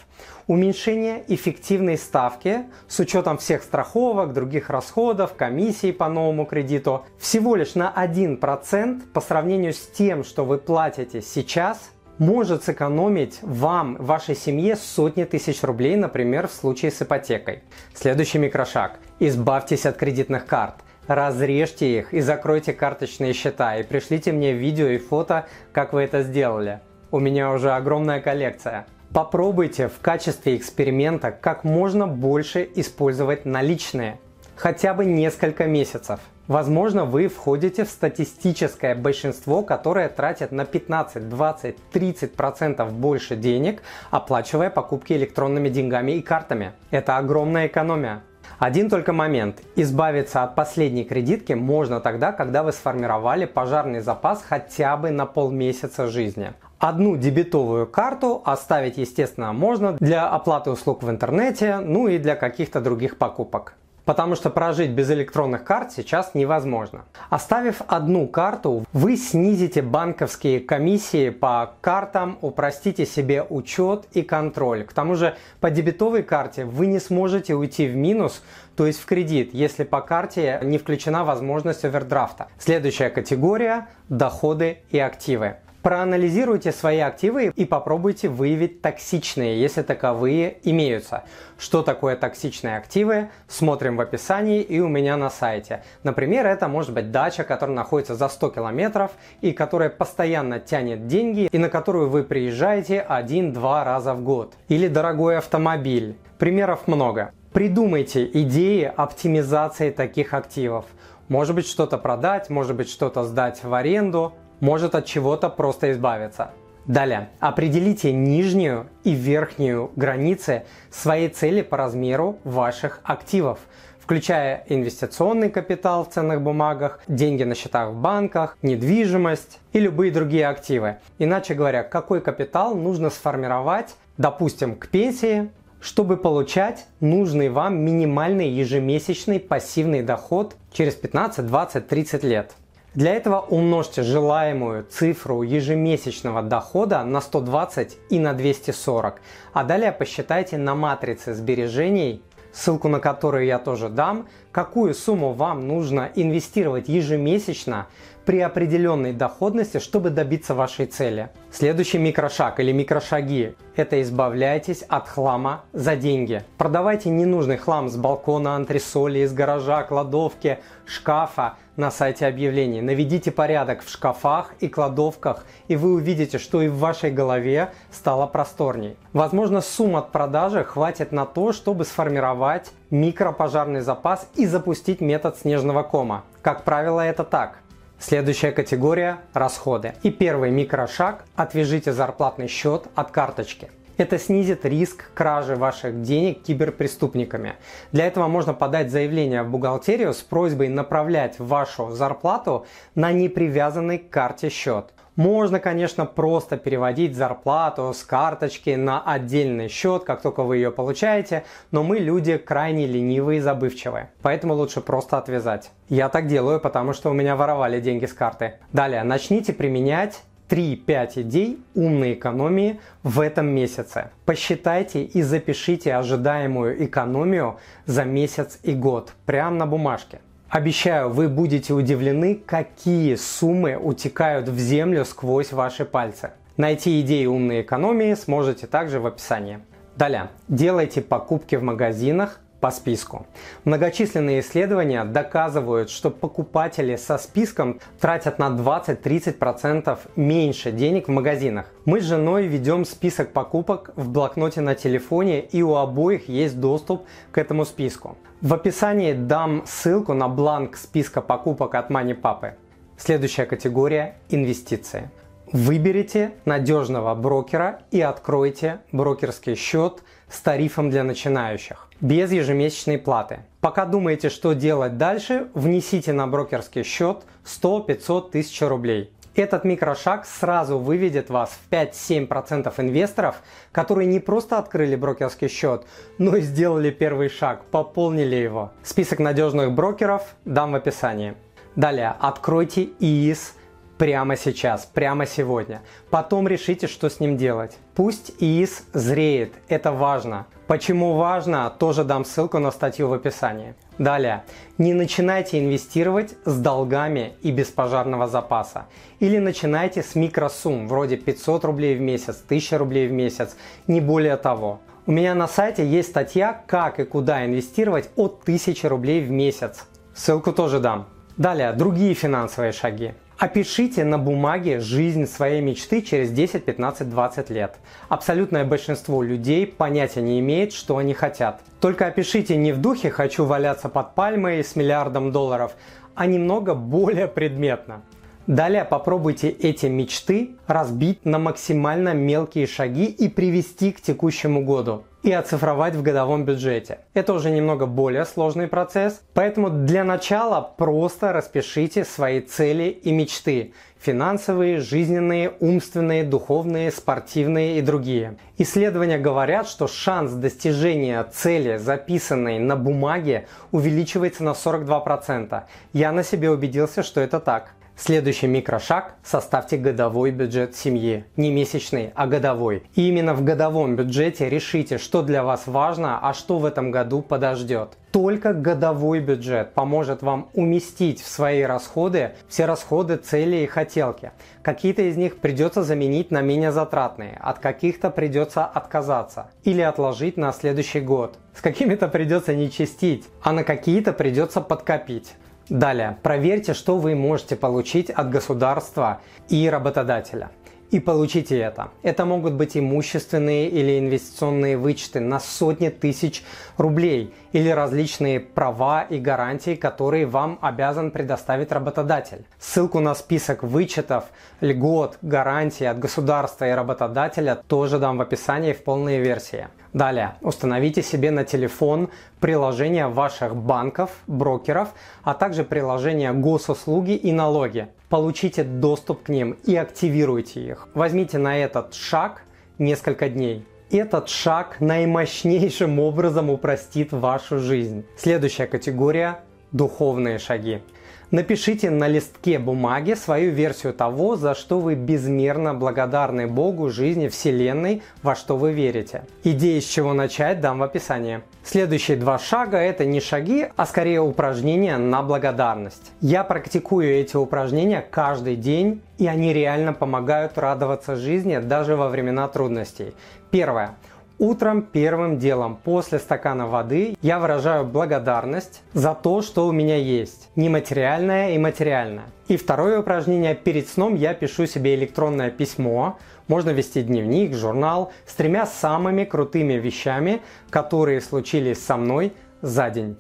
Уменьшение 0.46 1.24
эффективной 1.26 1.96
ставки 1.96 2.66
с 2.88 2.98
учетом 2.98 3.38
всех 3.38 3.62
страховок, 3.62 4.34
других 4.34 4.68
расходов, 4.68 5.32
комиссий 5.32 5.92
по 5.92 6.10
новому 6.10 6.44
кредиту 6.44 7.06
всего 7.18 7.56
лишь 7.56 7.74
на 7.74 7.90
1% 7.96 9.00
по 9.14 9.22
сравнению 9.22 9.72
с 9.72 9.86
тем, 9.86 10.24
что 10.24 10.44
вы 10.44 10.58
платите 10.58 11.22
сейчас– 11.22 11.92
может 12.20 12.62
сэкономить 12.62 13.38
вам, 13.40 13.96
вашей 13.96 14.36
семье 14.36 14.76
сотни 14.76 15.24
тысяч 15.24 15.62
рублей, 15.62 15.96
например, 15.96 16.48
в 16.48 16.52
случае 16.52 16.90
с 16.90 17.00
ипотекой. 17.00 17.62
Следующий 17.94 18.38
микрошаг. 18.38 19.00
Избавьтесь 19.18 19.86
от 19.86 19.96
кредитных 19.96 20.44
карт. 20.44 20.74
Разрежьте 21.06 21.98
их 21.98 22.12
и 22.12 22.20
закройте 22.20 22.74
карточные 22.74 23.32
счета 23.32 23.76
и 23.76 23.82
пришлите 23.82 24.32
мне 24.32 24.52
видео 24.52 24.88
и 24.88 24.98
фото, 24.98 25.46
как 25.72 25.94
вы 25.94 26.02
это 26.02 26.22
сделали. 26.22 26.80
У 27.10 27.18
меня 27.18 27.52
уже 27.52 27.72
огромная 27.72 28.20
коллекция. 28.20 28.86
Попробуйте 29.14 29.88
в 29.88 29.98
качестве 30.00 30.56
эксперимента 30.56 31.32
как 31.32 31.64
можно 31.64 32.06
больше 32.06 32.68
использовать 32.76 33.46
наличные. 33.46 34.20
Хотя 34.56 34.92
бы 34.92 35.06
несколько 35.06 35.64
месяцев. 35.64 36.20
Возможно, 36.50 37.04
вы 37.04 37.28
входите 37.28 37.84
в 37.84 37.88
статистическое 37.88 38.96
большинство, 38.96 39.62
которое 39.62 40.08
тратит 40.08 40.50
на 40.50 40.64
15, 40.64 41.28
20, 41.28 41.76
30% 41.92 42.26
процентов 42.26 42.92
больше 42.92 43.36
денег, 43.36 43.82
оплачивая 44.10 44.68
покупки 44.68 45.12
электронными 45.12 45.68
деньгами 45.68 46.10
и 46.10 46.22
картами. 46.22 46.72
Это 46.90 47.18
огромная 47.18 47.68
экономия. 47.68 48.22
Один 48.58 48.90
только 48.90 49.12
момент. 49.12 49.62
Избавиться 49.76 50.42
от 50.42 50.56
последней 50.56 51.04
кредитки 51.04 51.52
можно 51.52 52.00
тогда, 52.00 52.32
когда 52.32 52.64
вы 52.64 52.72
сформировали 52.72 53.44
пожарный 53.44 54.00
запас 54.00 54.42
хотя 54.42 54.96
бы 54.96 55.10
на 55.10 55.26
полмесяца 55.26 56.08
жизни. 56.08 56.52
Одну 56.80 57.16
дебетовую 57.16 57.86
карту 57.86 58.42
оставить, 58.44 58.98
естественно, 58.98 59.52
можно 59.52 59.92
для 59.92 60.28
оплаты 60.28 60.72
услуг 60.72 61.04
в 61.04 61.10
интернете, 61.10 61.78
ну 61.78 62.08
и 62.08 62.18
для 62.18 62.34
каких-то 62.34 62.80
других 62.80 63.18
покупок 63.18 63.76
потому 64.10 64.34
что 64.34 64.50
прожить 64.50 64.90
без 64.90 65.08
электронных 65.12 65.62
карт 65.62 65.92
сейчас 65.92 66.34
невозможно. 66.34 67.04
Оставив 67.28 67.80
одну 67.86 68.26
карту, 68.26 68.84
вы 68.92 69.16
снизите 69.16 69.82
банковские 69.82 70.58
комиссии 70.58 71.30
по 71.30 71.74
картам, 71.80 72.36
упростите 72.40 73.06
себе 73.06 73.46
учет 73.48 74.06
и 74.10 74.22
контроль. 74.22 74.82
К 74.82 74.92
тому 74.92 75.14
же 75.14 75.36
по 75.60 75.70
дебетовой 75.70 76.24
карте 76.24 76.64
вы 76.64 76.86
не 76.86 76.98
сможете 76.98 77.54
уйти 77.54 77.86
в 77.86 77.94
минус, 77.94 78.42
то 78.74 78.84
есть 78.84 78.98
в 78.98 79.06
кредит, 79.06 79.50
если 79.54 79.84
по 79.84 80.00
карте 80.00 80.58
не 80.64 80.78
включена 80.78 81.22
возможность 81.24 81.84
овердрафта. 81.84 82.48
Следующая 82.58 83.10
категория– 83.10 83.86
доходы 84.08 84.78
и 84.90 84.98
активы. 84.98 85.58
Проанализируйте 85.82 86.72
свои 86.72 86.98
активы 86.98 87.52
и 87.56 87.64
попробуйте 87.64 88.28
выявить 88.28 88.82
токсичные, 88.82 89.58
если 89.58 89.80
таковые 89.80 90.58
имеются. 90.62 91.24
Что 91.58 91.82
такое 91.82 92.16
токсичные 92.16 92.76
активы? 92.76 93.30
Смотрим 93.48 93.96
в 93.96 94.02
описании 94.02 94.60
и 94.60 94.78
у 94.80 94.88
меня 94.88 95.16
на 95.16 95.30
сайте. 95.30 95.82
Например, 96.02 96.46
это 96.46 96.68
может 96.68 96.92
быть 96.92 97.10
дача, 97.10 97.44
которая 97.44 97.74
находится 97.74 98.14
за 98.14 98.28
100 98.28 98.50
километров 98.50 99.12
и 99.40 99.52
которая 99.52 99.88
постоянно 99.88 100.60
тянет 100.60 101.06
деньги 101.06 101.48
и 101.50 101.56
на 101.56 101.70
которую 101.70 102.10
вы 102.10 102.24
приезжаете 102.24 103.00
один-два 103.00 103.82
раза 103.82 104.12
в 104.12 104.22
год. 104.22 104.52
Или 104.68 104.86
дорогой 104.86 105.38
автомобиль. 105.38 106.18
Примеров 106.38 106.88
много. 106.88 107.32
Придумайте 107.54 108.26
идеи 108.26 108.92
оптимизации 108.94 109.90
таких 109.90 110.34
активов. 110.34 110.84
Может 111.28 111.54
быть 111.54 111.66
что-то 111.66 111.96
продать, 111.96 112.50
может 112.50 112.76
быть 112.76 112.90
что-то 112.90 113.24
сдать 113.24 113.64
в 113.64 113.72
аренду, 113.72 114.34
может 114.60 114.94
от 114.94 115.06
чего-то 115.06 115.48
просто 115.48 115.92
избавиться. 115.92 116.50
Далее, 116.86 117.28
определите 117.40 118.12
нижнюю 118.12 118.86
и 119.04 119.12
верхнюю 119.12 119.90
границы 119.96 120.64
своей 120.90 121.28
цели 121.28 121.62
по 121.62 121.76
размеру 121.76 122.38
ваших 122.44 123.00
активов, 123.04 123.58
включая 124.00 124.64
инвестиционный 124.68 125.50
капитал 125.50 126.04
в 126.04 126.10
ценных 126.12 126.42
бумагах, 126.42 127.00
деньги 127.06 127.44
на 127.44 127.54
счетах 127.54 127.90
в 127.90 127.94
банках, 127.94 128.56
недвижимость 128.62 129.60
и 129.72 129.78
любые 129.78 130.10
другие 130.10 130.48
активы. 130.48 130.96
Иначе 131.18 131.54
говоря, 131.54 131.82
какой 131.82 132.20
капитал 132.20 132.74
нужно 132.74 133.10
сформировать, 133.10 133.94
допустим, 134.16 134.74
к 134.74 134.88
пенсии, 134.88 135.50
чтобы 135.80 136.16
получать 136.16 136.86
нужный 137.00 137.50
вам 137.50 137.78
минимальный 137.78 138.48
ежемесячный 138.48 139.38
пассивный 139.38 140.02
доход 140.02 140.56
через 140.72 140.94
15, 140.94 141.46
20, 141.46 141.88
30 141.88 142.24
лет. 142.24 142.52
Для 142.94 143.14
этого 143.14 143.38
умножьте 143.38 144.02
желаемую 144.02 144.84
цифру 144.84 145.42
ежемесячного 145.42 146.42
дохода 146.42 147.04
на 147.04 147.20
120 147.20 147.96
и 148.10 148.18
на 148.18 148.32
240, 148.32 149.20
а 149.52 149.62
далее 149.62 149.92
посчитайте 149.92 150.58
на 150.58 150.74
матрице 150.74 151.34
сбережений, 151.34 152.20
ссылку 152.52 152.88
на 152.88 152.98
которую 152.98 153.44
я 153.44 153.60
тоже 153.60 153.90
дам, 153.90 154.26
какую 154.50 154.94
сумму 154.94 155.32
вам 155.32 155.68
нужно 155.68 156.10
инвестировать 156.16 156.88
ежемесячно 156.88 157.86
при 158.24 158.40
определенной 158.40 159.12
доходности, 159.12 159.78
чтобы 159.78 160.10
добиться 160.10 160.54
вашей 160.54 160.86
цели. 160.86 161.30
Следующий 161.50 161.98
микрошаг 161.98 162.60
или 162.60 162.70
микрошаги– 162.72 163.54
это 163.76 164.02
избавляйтесь 164.02 164.82
от 164.82 165.08
хлама 165.08 165.64
за 165.72 165.96
деньги. 165.96 166.42
Продавайте 166.58 167.08
ненужный 167.10 167.56
хлам 167.56 167.88
с 167.88 167.96
балкона, 167.96 168.56
антресоли, 168.56 169.20
из 169.20 169.32
гаража, 169.32 169.82
кладовки, 169.84 170.58
шкафа 170.90 171.54
на 171.76 171.90
сайте 171.90 172.26
объявлений. 172.26 172.82
Наведите 172.82 173.30
порядок 173.30 173.82
в 173.82 173.88
шкафах 173.88 174.52
и 174.60 174.68
кладовках, 174.68 175.44
и 175.68 175.76
вы 175.76 175.94
увидите, 175.94 176.38
что 176.38 176.60
и 176.62 176.68
в 176.68 176.78
вашей 176.78 177.10
голове 177.10 177.72
стало 177.90 178.26
просторней. 178.26 178.96
Возможно, 179.12 179.60
сумма 179.60 180.00
от 180.00 180.12
продажи 180.12 180.64
хватит 180.64 181.12
на 181.12 181.26
то, 181.26 181.52
чтобы 181.52 181.84
сформировать 181.84 182.72
микропожарный 182.90 183.80
запас 183.80 184.28
и 184.34 184.46
запустить 184.46 185.00
метод 185.00 185.38
снежного 185.38 185.82
кома. 185.82 186.24
Как 186.42 186.64
правило, 186.64 187.00
это 187.00 187.24
так. 187.24 187.58
Следующая 187.98 188.50
категория– 188.50 189.18
расходы. 189.34 189.94
И 190.02 190.10
первый 190.10 190.50
микрошаг– 190.50 191.24
отвяжите 191.36 191.92
зарплатный 191.92 192.48
счет 192.48 192.86
от 192.94 193.10
карточки. 193.10 193.70
Это 194.00 194.18
снизит 194.18 194.64
риск 194.64 195.10
кражи 195.12 195.56
ваших 195.56 196.00
денег 196.00 196.42
киберпреступниками. 196.42 197.56
Для 197.92 198.06
этого 198.06 198.28
можно 198.28 198.54
подать 198.54 198.90
заявление 198.90 199.42
в 199.42 199.50
бухгалтерию 199.50 200.14
с 200.14 200.22
просьбой 200.22 200.68
направлять 200.68 201.38
вашу 201.38 201.90
зарплату 201.90 202.64
на 202.94 203.12
непривязанный 203.12 203.98
к 203.98 204.08
карте 204.08 204.48
счет. 204.48 204.94
Можно, 205.16 205.60
конечно, 205.60 206.06
просто 206.06 206.56
переводить 206.56 207.14
зарплату 207.14 207.92
с 207.94 208.02
карточки 208.02 208.70
на 208.70 209.02
отдельный 209.02 209.68
счет, 209.68 210.04
как 210.04 210.22
только 210.22 210.44
вы 210.44 210.56
ее 210.56 210.70
получаете, 210.70 211.44
но 211.70 211.82
мы 211.82 211.98
люди 211.98 212.38
крайне 212.38 212.86
ленивые 212.86 213.40
и 213.40 213.42
забывчивые, 213.42 214.08
поэтому 214.22 214.54
лучше 214.54 214.80
просто 214.80 215.18
отвязать. 215.18 215.72
Я 215.90 216.08
так 216.08 216.26
делаю, 216.26 216.58
потому 216.58 216.94
что 216.94 217.10
у 217.10 217.12
меня 217.12 217.36
воровали 217.36 217.82
деньги 217.82 218.06
с 218.06 218.14
карты. 218.14 218.54
Далее, 218.72 219.02
начните 219.02 219.52
применять 219.52 220.22
3-5 220.50 221.22
идей 221.22 221.62
умной 221.74 222.14
экономии 222.14 222.80
в 223.04 223.20
этом 223.20 223.46
месяце. 223.46 224.10
Посчитайте 224.26 225.04
и 225.04 225.22
запишите 225.22 225.94
ожидаемую 225.94 226.84
экономию 226.84 227.58
за 227.86 228.04
месяц 228.04 228.58
и 228.64 228.74
год 228.74 229.12
прямо 229.26 229.56
на 229.56 229.66
бумажке. 229.66 230.20
Обещаю, 230.48 231.10
вы 231.10 231.28
будете 231.28 231.72
удивлены, 231.72 232.34
какие 232.34 233.14
суммы 233.14 233.76
утекают 233.76 234.48
в 234.48 234.58
землю 234.58 235.04
сквозь 235.04 235.52
ваши 235.52 235.84
пальцы. 235.84 236.32
Найти 236.56 237.00
идеи 237.00 237.26
умной 237.26 237.62
экономии 237.62 238.14
сможете 238.14 238.66
также 238.66 238.98
в 238.98 239.06
описании. 239.06 239.60
Далее, 239.94 240.30
делайте 240.48 241.02
покупки 241.02 241.54
в 241.54 241.62
магазинах 241.62 242.40
по 242.60 242.70
списку. 242.70 243.26
Многочисленные 243.64 244.40
исследования 244.40 245.04
доказывают, 245.04 245.90
что 245.90 246.10
покупатели 246.10 246.96
со 246.96 247.18
списком 247.18 247.80
тратят 247.98 248.38
на 248.38 248.48
20-30% 248.48 249.98
меньше 250.16 250.72
денег 250.72 251.08
в 251.08 251.10
магазинах. 251.10 251.66
Мы 251.84 252.00
с 252.00 252.04
женой 252.04 252.46
ведем 252.46 252.84
список 252.84 253.32
покупок 253.32 253.90
в 253.96 254.08
блокноте 254.10 254.60
на 254.60 254.74
телефоне 254.74 255.40
и 255.40 255.62
у 255.62 255.74
обоих 255.74 256.28
есть 256.28 256.60
доступ 256.60 257.04
к 257.32 257.38
этому 257.38 257.64
списку. 257.64 258.16
В 258.40 258.54
описании 258.54 259.12
дам 259.12 259.64
ссылку 259.66 260.14
на 260.14 260.28
бланк 260.28 260.76
списка 260.76 261.20
покупок 261.20 261.74
от 261.74 261.90
Мани 261.90 262.14
Папы. 262.14 262.54
Следующая 262.96 263.46
категория– 263.46 264.16
инвестиции. 264.28 265.10
Выберите 265.52 266.32
надежного 266.44 267.14
брокера 267.14 267.80
и 267.90 268.00
откройте 268.00 268.80
брокерский 268.92 269.56
счет 269.56 270.02
с 270.28 270.40
тарифом 270.40 270.90
для 270.90 271.02
начинающих, 271.02 271.88
без 272.00 272.32
ежемесячной 272.32 272.98
платы. 272.98 273.40
Пока 273.60 273.84
думаете, 273.84 274.30
что 274.30 274.54
делать 274.54 274.96
дальше, 274.96 275.48
внесите 275.54 276.12
на 276.12 276.26
брокерский 276.26 276.82
счет 276.82 277.24
100-500 277.44 278.30
тысяч 278.30 278.60
рублей. 278.62 279.12
Этот 279.36 279.64
микрошаг 279.64 280.26
сразу 280.26 280.78
выведет 280.78 281.30
вас 281.30 281.50
в 281.50 281.72
5-7% 281.72 282.72
инвесторов, 282.78 283.42
которые 283.70 284.06
не 284.06 284.18
просто 284.18 284.58
открыли 284.58 284.96
брокерский 284.96 285.48
счет, 285.48 285.86
но 286.18 286.36
и 286.36 286.40
сделали 286.40 286.90
первый 286.90 287.28
шаг, 287.28 287.64
пополнили 287.70 288.34
его. 288.34 288.72
Список 288.82 289.20
надежных 289.20 289.72
брокеров 289.72 290.34
дам 290.44 290.72
в 290.72 290.74
описании. 290.74 291.34
Далее, 291.76 292.14
откройте 292.18 292.88
ИИС 292.98 293.54
прямо 294.00 294.34
сейчас, 294.34 294.86
прямо 294.86 295.26
сегодня. 295.26 295.82
Потом 296.08 296.48
решите, 296.48 296.86
что 296.86 297.10
с 297.10 297.20
ним 297.20 297.36
делать. 297.36 297.76
Пусть 297.94 298.32
ИИС 298.40 298.84
зреет, 298.94 299.52
это 299.68 299.92
важно. 299.92 300.46
Почему 300.66 301.16
важно, 301.16 301.70
тоже 301.78 302.04
дам 302.04 302.24
ссылку 302.24 302.58
на 302.60 302.70
статью 302.70 303.08
в 303.08 303.12
описании. 303.12 303.74
Далее, 303.98 304.44
не 304.78 304.94
начинайте 304.94 305.58
инвестировать 305.58 306.34
с 306.46 306.58
долгами 306.58 307.34
и 307.42 307.50
без 307.50 307.66
пожарного 307.66 308.26
запаса. 308.26 308.86
Или 309.18 309.36
начинайте 309.36 310.02
с 310.02 310.14
микросумм, 310.14 310.88
вроде 310.88 311.18
500 311.18 311.64
рублей 311.66 311.94
в 311.94 312.00
месяц, 312.00 312.42
1000 312.42 312.78
рублей 312.78 313.06
в 313.06 313.12
месяц, 313.12 313.54
не 313.86 314.00
более 314.00 314.38
того. 314.38 314.80
У 315.04 315.12
меня 315.12 315.34
на 315.34 315.46
сайте 315.46 315.86
есть 315.86 316.08
статья 316.08 316.64
«Как 316.66 317.00
и 317.00 317.04
куда 317.04 317.44
инвестировать 317.44 318.08
от 318.16 318.40
1000 318.44 318.88
рублей 318.88 319.20
в 319.20 319.30
месяц». 319.30 319.84
Ссылку 320.14 320.54
тоже 320.54 320.80
дам. 320.80 321.06
Далее, 321.36 321.72
другие 321.74 322.14
финансовые 322.14 322.72
шаги. 322.72 323.12
Опишите 323.40 324.04
на 324.04 324.18
бумаге 324.18 324.80
жизнь 324.80 325.24
своей 325.24 325.62
мечты 325.62 326.02
через 326.02 326.30
10, 326.30 326.62
15, 326.62 327.08
20 327.08 327.48
лет. 327.48 327.76
Абсолютное 328.10 328.66
большинство 328.66 329.22
людей 329.22 329.66
понятия 329.66 330.20
не 330.20 330.40
имеет, 330.40 330.74
что 330.74 330.98
они 330.98 331.14
хотят. 331.14 331.62
Только 331.80 332.06
опишите 332.06 332.54
не 332.56 332.72
в 332.72 332.82
духе 332.82 333.08
«хочу 333.08 333.46
валяться 333.46 333.88
под 333.88 334.14
пальмой 334.14 334.62
с 334.62 334.76
миллиардом 334.76 335.32
долларов», 335.32 335.72
а 336.14 336.26
немного 336.26 336.74
более 336.74 337.28
предметно. 337.28 338.02
Далее 338.46 338.84
попробуйте 338.84 339.48
эти 339.48 339.86
мечты 339.86 340.56
разбить 340.66 341.24
на 341.24 341.38
максимально 341.38 342.12
мелкие 342.12 342.66
шаги 342.66 343.06
и 343.06 343.30
привести 343.30 343.92
к 343.92 344.02
текущему 344.02 344.66
году 344.66 345.04
и 345.22 345.32
оцифровать 345.32 345.94
в 345.94 346.02
годовом 346.02 346.44
бюджете. 346.44 347.00
Это 347.14 347.34
уже 347.34 347.50
немного 347.50 347.86
более 347.86 348.24
сложный 348.24 348.68
процесс, 348.68 349.20
поэтому 349.34 349.70
для 349.70 350.04
начала 350.04 350.60
просто 350.60 351.32
распишите 351.32 352.04
свои 352.04 352.40
цели 352.40 352.84
и 352.84 353.12
мечты. 353.12 353.74
Финансовые, 353.98 354.80
жизненные, 354.80 355.52
умственные, 355.60 356.24
духовные, 356.24 356.90
спортивные 356.90 357.78
и 357.78 357.82
другие. 357.82 358.38
Исследования 358.56 359.18
говорят, 359.18 359.68
что 359.68 359.88
шанс 359.88 360.32
достижения 360.32 361.22
цели, 361.24 361.76
записанной 361.76 362.58
на 362.58 362.76
бумаге, 362.76 363.46
увеличивается 363.72 364.42
на 364.42 364.50
42%. 364.50 365.62
Я 365.92 366.12
на 366.12 366.22
себе 366.22 366.50
убедился, 366.50 367.02
что 367.02 367.20
это 367.20 367.40
так. 367.40 367.74
Следующий 368.02 368.46
микрошаг– 368.46 369.16
составьте 369.22 369.76
годовой 369.76 370.30
бюджет 370.30 370.74
семьи. 370.74 371.26
Не 371.36 371.50
месячный, 371.50 372.12
а 372.14 372.26
годовой. 372.26 372.84
И 372.94 373.06
именно 373.06 373.34
в 373.34 373.44
годовом 373.44 373.94
бюджете 373.94 374.48
решите, 374.48 374.96
что 374.96 375.20
для 375.20 375.44
вас 375.44 375.66
важно, 375.66 376.18
а 376.18 376.32
что 376.32 376.58
в 376.58 376.64
этом 376.64 376.92
году 376.92 377.20
подождет. 377.20 377.98
Только 378.10 378.54
годовой 378.54 379.20
бюджет 379.20 379.74
поможет 379.74 380.22
вам 380.22 380.48
уместить 380.54 381.20
в 381.20 381.28
свои 381.28 381.60
расходы 381.60 382.32
все 382.48 382.64
расходы, 382.64 383.16
цели 383.18 383.56
и 383.56 383.66
хотелки. 383.66 384.32
Какие-то 384.62 385.02
из 385.02 385.18
них 385.18 385.36
придется 385.36 385.82
заменить 385.82 386.30
на 386.30 386.40
менее 386.40 386.72
затратные, 386.72 387.38
от 387.42 387.58
каких-то 387.58 388.08
придется 388.08 388.64
отказаться 388.64 389.50
или 389.62 389.82
отложить 389.82 390.38
на 390.38 390.54
следующий 390.54 391.00
год. 391.00 391.36
С 391.54 391.60
какими-то 391.60 392.08
придется 392.08 392.54
не 392.54 392.70
чистить, 392.70 393.26
а 393.42 393.52
на 393.52 393.62
какие-то 393.62 394.14
придется 394.14 394.62
подкопить. 394.62 395.34
Далее, 395.70 396.18
проверьте, 396.24 396.74
что 396.74 396.98
вы 396.98 397.14
можете 397.14 397.54
получить 397.54 398.10
от 398.10 398.28
государства 398.28 399.20
и 399.48 399.70
работодателя. 399.70 400.50
И 400.90 400.98
получите 400.98 401.56
это. 401.60 401.90
Это 402.02 402.24
могут 402.24 402.54
быть 402.54 402.76
имущественные 402.76 403.68
или 403.68 404.00
инвестиционные 404.00 404.76
вычеты 404.76 405.20
на 405.20 405.38
сотни 405.38 405.88
тысяч 405.88 406.42
рублей 406.76 407.32
или 407.52 407.68
различные 407.68 408.40
права 408.40 409.02
и 409.02 409.20
гарантии, 409.20 409.76
которые 409.76 410.26
вам 410.26 410.58
обязан 410.60 411.12
предоставить 411.12 411.70
работодатель. 411.70 412.44
Ссылку 412.58 412.98
на 412.98 413.14
список 413.14 413.62
вычетов, 413.62 414.24
льгот, 414.60 415.18
гарантий 415.22 415.84
от 415.84 416.00
государства 416.00 416.68
и 416.68 416.72
работодателя 416.72 417.54
тоже 417.54 418.00
дам 418.00 418.18
в 418.18 418.22
описании 418.22 418.72
в 418.72 418.82
полной 418.82 419.20
версии. 419.20 419.68
Далее, 419.92 420.34
установите 420.40 421.02
себе 421.02 421.32
на 421.32 421.44
телефон 421.44 422.10
приложения 422.38 423.08
ваших 423.08 423.56
банков, 423.56 424.10
брокеров, 424.28 424.90
а 425.24 425.34
также 425.34 425.64
приложения 425.64 426.32
госуслуги 426.32 427.16
и 427.16 427.32
налоги. 427.32 427.88
Получите 428.08 428.62
доступ 428.62 429.24
к 429.24 429.28
ним 429.28 429.56
и 429.64 429.74
активируйте 429.74 430.60
их. 430.60 430.88
Возьмите 430.94 431.38
на 431.38 431.58
этот 431.58 431.94
шаг 431.94 432.42
несколько 432.78 433.28
дней. 433.28 433.66
Этот 433.90 434.28
шаг 434.28 434.76
наимощнейшим 434.80 435.98
образом 435.98 436.50
упростит 436.50 437.10
вашу 437.12 437.58
жизнь. 437.58 438.04
Следующая 438.16 438.68
категория– 438.68 439.40
духовные 439.72 440.38
шаги. 440.38 440.82
Напишите 441.30 441.90
на 441.90 442.08
листке 442.08 442.58
бумаги 442.58 443.14
свою 443.14 443.52
версию 443.52 443.94
того, 443.94 444.34
за 444.34 444.56
что 444.56 444.80
вы 444.80 444.96
безмерно 444.96 445.74
благодарны 445.74 446.48
Богу, 446.48 446.90
жизни, 446.90 447.28
Вселенной, 447.28 448.02
во 448.24 448.34
что 448.34 448.56
вы 448.56 448.72
верите. 448.72 449.22
Идеи, 449.44 449.78
с 449.78 449.84
чего 449.84 450.12
начать, 450.12 450.60
дам 450.60 450.80
в 450.80 450.82
описании. 450.82 451.42
Следующие 451.62 452.16
два 452.16 452.40
шага– 452.40 452.78
это 452.78 453.04
не 453.04 453.20
шаги, 453.20 453.68
а 453.76 453.86
скорее 453.86 454.20
упражнения 454.20 454.96
на 454.96 455.22
благодарность. 455.22 456.10
Я 456.20 456.42
практикую 456.42 457.08
эти 457.08 457.36
упражнения 457.36 458.04
каждый 458.10 458.56
день, 458.56 459.00
и 459.18 459.28
они 459.28 459.52
реально 459.52 459.92
помогают 459.92 460.58
радоваться 460.58 461.14
жизни 461.14 461.58
даже 461.58 461.94
во 461.94 462.08
времена 462.08 462.48
трудностей. 462.48 463.14
Первое. 463.52 463.94
Утром 464.40 464.80
первым 464.80 465.38
делом 465.38 465.76
после 465.76 466.18
стакана 466.18 466.66
воды 466.66 467.14
я 467.20 467.38
выражаю 467.38 467.84
благодарность 467.84 468.80
за 468.94 469.14
то, 469.14 469.42
что 469.42 469.66
у 469.66 469.72
меня 469.72 469.96
есть, 469.96 470.48
нематериальное 470.56 471.50
и 471.50 471.58
материальное. 471.58 472.24
И 472.48 472.56
второе 472.56 473.00
упражнение 473.00 473.54
перед 473.54 473.86
сном 473.86 474.14
я 474.14 474.32
пишу 474.32 474.64
себе 474.64 474.94
электронное 474.94 475.50
письмо, 475.50 476.18
можно 476.48 476.70
вести 476.70 477.02
дневник, 477.02 477.54
журнал 477.54 478.12
с 478.24 478.32
тремя 478.32 478.64
самыми 478.64 479.24
крутыми 479.24 479.74
вещами, 479.74 480.40
которые 480.70 481.20
случились 481.20 481.84
со 481.84 481.98
мной 481.98 482.32
за 482.62 482.88
день. 482.88 483.18